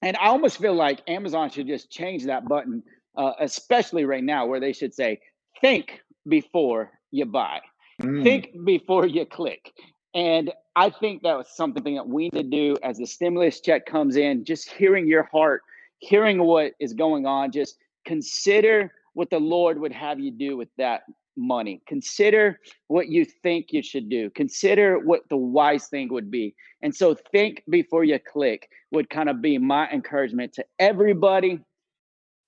And 0.00 0.16
i 0.18 0.26
almost 0.26 0.58
feel 0.58 0.74
like 0.74 1.00
amazon 1.08 1.50
should 1.50 1.66
just 1.66 1.90
change 1.90 2.24
that 2.26 2.46
button 2.46 2.84
uh, 3.18 3.32
especially 3.40 4.04
right 4.04 4.22
now 4.22 4.46
where 4.46 4.60
they 4.60 4.72
should 4.72 4.94
say 4.94 5.20
think 5.60 6.00
before 6.26 6.92
you 7.10 7.26
buy. 7.26 7.60
Mm. 8.00 8.22
think 8.22 8.64
before 8.64 9.06
you 9.06 9.26
click. 9.26 9.72
And 10.14 10.52
I 10.76 10.88
think 10.88 11.22
that 11.22 11.36
was 11.36 11.48
something 11.48 11.96
that 11.96 12.06
we 12.06 12.24
need 12.24 12.34
to 12.34 12.42
do 12.44 12.76
as 12.82 12.98
the 12.98 13.06
stimulus 13.06 13.60
check 13.60 13.86
comes 13.86 14.16
in, 14.16 14.44
just 14.44 14.70
hearing 14.70 15.08
your 15.08 15.24
heart, 15.24 15.62
hearing 15.98 16.40
what 16.40 16.72
is 16.78 16.92
going 16.92 17.26
on, 17.26 17.50
just 17.50 17.76
consider 18.04 18.92
what 19.14 19.30
the 19.30 19.38
Lord 19.38 19.80
would 19.80 19.92
have 19.92 20.20
you 20.20 20.30
do 20.30 20.56
with 20.56 20.68
that 20.78 21.02
money. 21.38 21.80
Consider 21.86 22.60
what 22.88 23.08
you 23.08 23.24
think 23.24 23.72
you 23.72 23.82
should 23.82 24.08
do. 24.08 24.28
Consider 24.30 24.98
what 24.98 25.22
the 25.30 25.36
wise 25.36 25.86
thing 25.86 26.08
would 26.10 26.30
be. 26.30 26.54
And 26.82 26.94
so 26.94 27.14
think 27.14 27.62
before 27.70 28.04
you 28.04 28.18
click 28.18 28.68
would 28.90 29.08
kind 29.08 29.28
of 29.28 29.40
be 29.40 29.58
my 29.58 29.88
encouragement 29.90 30.52
to 30.54 30.64
everybody. 30.78 31.60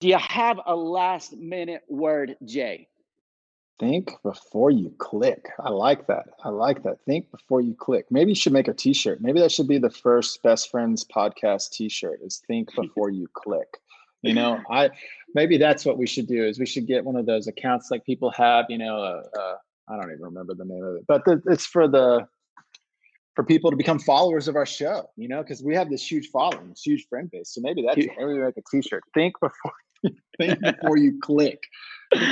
Do 0.00 0.08
you 0.08 0.18
have 0.18 0.60
a 0.66 0.74
last 0.74 1.36
minute 1.36 1.82
word, 1.88 2.36
Jay? 2.44 2.88
Think 3.78 4.12
before 4.22 4.70
you 4.70 4.92
click. 4.98 5.48
I 5.58 5.70
like 5.70 6.06
that. 6.06 6.28
I 6.44 6.50
like 6.50 6.82
that. 6.82 6.98
Think 7.06 7.30
before 7.30 7.62
you 7.62 7.74
click. 7.74 8.04
Maybe 8.10 8.32
you 8.32 8.34
should 8.34 8.52
make 8.52 8.68
a 8.68 8.74
t-shirt. 8.74 9.22
Maybe 9.22 9.40
that 9.40 9.50
should 9.50 9.68
be 9.68 9.78
the 9.78 9.88
first 9.88 10.42
best 10.42 10.70
friends 10.70 11.02
podcast 11.02 11.70
t-shirt 11.70 12.20
is 12.22 12.42
think 12.46 12.74
before 12.76 13.08
you 13.08 13.26
click. 13.32 13.78
You 14.22 14.34
know, 14.34 14.60
I 14.70 14.90
maybe 15.34 15.58
that's 15.58 15.84
what 15.84 15.98
we 15.98 16.06
should 16.06 16.26
do 16.26 16.44
is 16.44 16.58
we 16.58 16.66
should 16.66 16.86
get 16.86 17.04
one 17.04 17.16
of 17.16 17.26
those 17.26 17.46
accounts 17.46 17.90
like 17.90 18.04
people 18.04 18.30
have, 18.32 18.66
you 18.68 18.78
know, 18.78 18.96
uh, 18.96 19.22
uh, 19.38 19.56
I 19.88 19.96
don't 19.96 20.10
even 20.10 20.22
remember 20.22 20.54
the 20.54 20.64
name 20.64 20.84
of 20.84 20.96
it, 20.96 21.04
but 21.06 21.24
the, 21.24 21.42
it's 21.46 21.66
for 21.66 21.88
the 21.88 22.26
for 23.34 23.44
people 23.44 23.70
to 23.70 23.76
become 23.76 23.98
followers 23.98 24.48
of 24.48 24.56
our 24.56 24.66
show, 24.66 25.08
you 25.16 25.28
know, 25.28 25.42
because 25.42 25.62
we 25.62 25.74
have 25.74 25.88
this 25.88 26.10
huge 26.10 26.28
following, 26.28 26.68
this 26.68 26.82
huge 26.82 27.06
friend 27.08 27.30
base. 27.30 27.54
So 27.54 27.60
maybe 27.60 27.82
that's 27.82 27.96
maybe 27.96 28.24
we 28.24 28.38
make 28.38 28.56
a 28.56 28.62
t-shirt. 28.70 29.02
Think 29.14 29.34
before 29.40 29.72
think 30.38 30.60
before 30.62 30.96
you 30.96 31.18
click. 31.20 31.62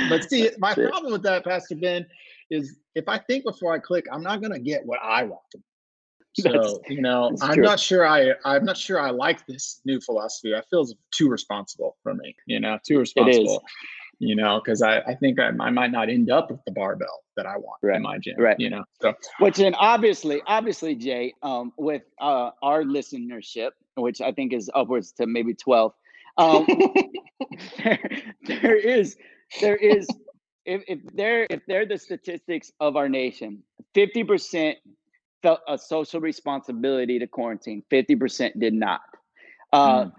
But 0.09 0.29
see, 0.29 0.49
my 0.57 0.73
problem 0.73 1.11
with 1.11 1.23
that, 1.23 1.45
Pastor 1.45 1.75
Ben, 1.75 2.05
is 2.49 2.77
if 2.95 3.07
I 3.07 3.17
think 3.17 3.45
before 3.45 3.73
I 3.73 3.79
click, 3.79 4.05
I'm 4.11 4.23
not 4.23 4.41
going 4.41 4.51
to 4.51 4.59
get 4.59 4.85
what 4.85 4.99
I 5.01 5.23
want. 5.23 5.41
So 6.39 6.81
you 6.87 7.01
know, 7.01 7.35
I'm 7.41 7.55
true. 7.55 7.63
not 7.63 7.79
sure 7.79 8.07
I 8.07 8.33
I'm 8.45 8.63
not 8.63 8.77
sure 8.77 8.99
I 8.99 9.09
like 9.09 9.45
this 9.47 9.81
new 9.83 9.99
philosophy. 9.99 10.55
I 10.55 10.61
feel 10.69 10.85
too 11.11 11.27
responsible 11.27 11.97
for 12.03 12.13
me. 12.13 12.35
You 12.45 12.59
know, 12.59 12.77
too 12.87 12.99
responsible. 12.99 13.63
You 14.19 14.35
know, 14.35 14.61
because 14.63 14.81
I, 14.81 14.99
I 14.99 15.15
think 15.15 15.39
I, 15.39 15.47
I 15.47 15.69
might 15.69 15.91
not 15.91 16.09
end 16.09 16.29
up 16.29 16.51
with 16.51 16.59
the 16.65 16.71
barbell 16.71 17.23
that 17.37 17.45
I 17.45 17.55
want 17.57 17.79
right. 17.81 17.95
in 17.95 18.01
my 18.03 18.17
gym. 18.17 18.35
Right. 18.37 18.59
You 18.59 18.69
know, 18.69 18.83
so 19.01 19.13
which 19.39 19.57
then 19.57 19.73
obviously, 19.75 20.41
obviously, 20.45 20.93
Jay, 20.95 21.33
um, 21.41 21.71
with 21.77 22.03
uh, 22.21 22.51
our 22.61 22.83
listenership, 22.83 23.71
which 23.95 24.21
I 24.21 24.31
think 24.31 24.53
is 24.53 24.69
upwards 24.75 25.13
to 25.13 25.25
maybe 25.25 25.53
twelve, 25.53 25.93
um, 26.37 26.67
there, 27.83 27.99
there 28.43 28.75
is 28.75 29.17
there 29.61 29.77
is 29.77 30.07
if, 30.65 30.83
if 30.87 30.99
they're 31.13 31.47
if 31.49 31.61
they're 31.67 31.85
the 31.85 31.97
statistics 31.97 32.71
of 32.79 32.95
our 32.95 33.09
nation 33.09 33.63
50% 33.95 34.75
felt 35.41 35.61
a 35.67 35.77
social 35.77 36.19
responsibility 36.19 37.19
to 37.19 37.27
quarantine. 37.27 37.83
50% 37.91 38.59
did 38.59 38.73
not. 38.73 39.01
Uh, 39.71 40.05
mm. 40.05 40.11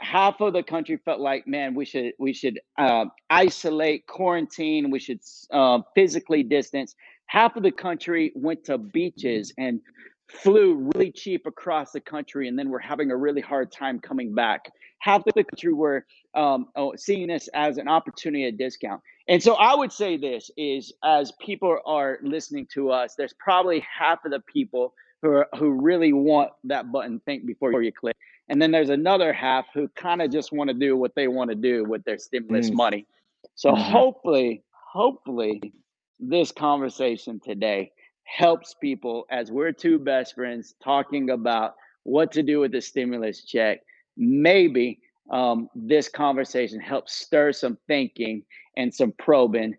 half 0.00 0.40
of 0.40 0.52
the 0.52 0.62
country 0.62 0.98
felt 1.04 1.20
like 1.20 1.46
man 1.46 1.74
we 1.74 1.84
should 1.84 2.12
we 2.18 2.32
should 2.32 2.58
uh, 2.76 3.04
isolate 3.30 4.06
quarantine 4.08 4.90
we 4.90 4.98
should 4.98 5.20
uh, 5.52 5.80
physically 5.94 6.42
distance. 6.42 6.94
Half 7.26 7.56
of 7.56 7.62
the 7.62 7.72
country 7.72 8.32
went 8.34 8.64
to 8.64 8.78
beaches 8.78 9.52
and 9.58 9.80
flew 10.28 10.90
really 10.94 11.12
cheap 11.12 11.46
across 11.46 11.92
the 11.92 12.00
country 12.00 12.48
and 12.48 12.58
then 12.58 12.68
we're 12.68 12.78
having 12.78 13.10
a 13.10 13.16
really 13.16 13.40
hard 13.40 13.70
time 13.70 14.00
coming 14.00 14.34
back 14.34 14.70
half 14.98 15.26
of 15.26 15.34
the 15.34 15.44
country 15.44 15.72
were 15.72 16.04
um, 16.34 16.66
oh, 16.74 16.94
seeing 16.96 17.28
this 17.28 17.48
as 17.54 17.78
an 17.78 17.88
opportunity 17.88 18.46
at 18.46 18.56
discount 18.56 19.00
and 19.28 19.40
so 19.42 19.54
i 19.54 19.74
would 19.74 19.92
say 19.92 20.16
this 20.16 20.50
is 20.56 20.92
as 21.04 21.32
people 21.40 21.78
are 21.86 22.18
listening 22.22 22.66
to 22.72 22.90
us 22.90 23.14
there's 23.14 23.34
probably 23.34 23.80
half 23.80 24.24
of 24.24 24.32
the 24.32 24.40
people 24.40 24.92
who 25.22 25.30
are, 25.30 25.48
who 25.56 25.70
really 25.70 26.12
want 26.12 26.50
that 26.64 26.90
button 26.90 27.20
think 27.20 27.46
before 27.46 27.80
you 27.82 27.92
click 27.92 28.16
and 28.48 28.60
then 28.60 28.70
there's 28.70 28.90
another 28.90 29.32
half 29.32 29.66
who 29.74 29.88
kind 29.88 30.20
of 30.20 30.30
just 30.30 30.52
want 30.52 30.68
to 30.68 30.74
do 30.74 30.96
what 30.96 31.14
they 31.14 31.28
want 31.28 31.50
to 31.50 31.56
do 31.56 31.84
with 31.84 32.02
their 32.04 32.18
stimulus 32.18 32.70
mm. 32.70 32.74
money 32.74 33.06
so 33.54 33.70
mm-hmm. 33.70 33.92
hopefully 33.92 34.62
hopefully 34.92 35.72
this 36.18 36.50
conversation 36.50 37.38
today 37.38 37.92
helps 38.26 38.74
people 38.74 39.24
as 39.30 39.50
we're 39.50 39.72
two 39.72 39.98
best 39.98 40.34
friends 40.34 40.74
talking 40.82 41.30
about 41.30 41.74
what 42.02 42.32
to 42.32 42.42
do 42.42 42.60
with 42.60 42.72
the 42.72 42.80
stimulus 42.80 43.44
check. 43.44 43.80
Maybe 44.16 45.00
um, 45.30 45.68
this 45.74 46.08
conversation 46.08 46.80
helps 46.80 47.14
stir 47.14 47.52
some 47.52 47.78
thinking 47.86 48.42
and 48.76 48.92
some 48.92 49.12
probing 49.18 49.76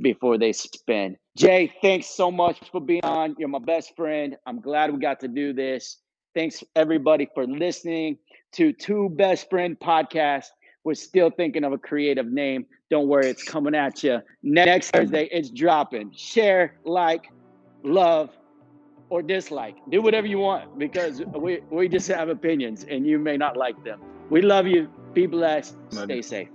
before 0.00 0.38
they 0.38 0.52
spend. 0.52 1.16
Jay, 1.36 1.72
thanks 1.82 2.06
so 2.06 2.30
much 2.30 2.58
for 2.70 2.80
being 2.80 3.04
on. 3.04 3.34
You're 3.38 3.48
my 3.48 3.58
best 3.58 3.96
friend. 3.96 4.36
I'm 4.46 4.60
glad 4.60 4.92
we 4.92 4.98
got 4.98 5.20
to 5.20 5.28
do 5.28 5.52
this. 5.52 5.98
Thanks 6.34 6.62
everybody 6.74 7.28
for 7.34 7.46
listening 7.46 8.18
to 8.52 8.72
Two 8.72 9.08
Best 9.08 9.48
Friend 9.50 9.78
Podcast. 9.78 10.46
We're 10.82 10.94
still 10.94 11.30
thinking 11.30 11.64
of 11.64 11.72
a 11.72 11.78
creative 11.78 12.26
name. 12.26 12.66
Don't 12.90 13.08
worry, 13.08 13.28
it's 13.28 13.44
coming 13.44 13.74
at 13.74 14.02
you. 14.02 14.20
Next 14.42 14.90
Thursday, 14.90 15.28
it's 15.32 15.50
dropping. 15.50 16.12
Share, 16.14 16.76
like, 16.84 17.30
love, 17.84 18.30
or 19.10 19.22
dislike. 19.22 19.76
Do 19.90 20.02
whatever 20.02 20.26
you 20.26 20.38
want 20.38 20.78
because 20.78 21.22
we, 21.34 21.60
we 21.70 21.88
just 21.88 22.08
have 22.08 22.28
opinions 22.28 22.84
and 22.84 23.06
you 23.06 23.18
may 23.18 23.36
not 23.36 23.56
like 23.56 23.82
them. 23.84 24.00
We 24.30 24.42
love 24.42 24.66
you. 24.66 24.88
Be 25.12 25.26
blessed. 25.26 25.76
Stay 25.90 26.22
safe. 26.22 26.48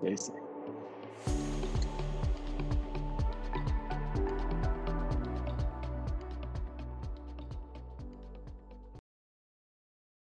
Stay 0.00 0.16
safe. 0.16 0.36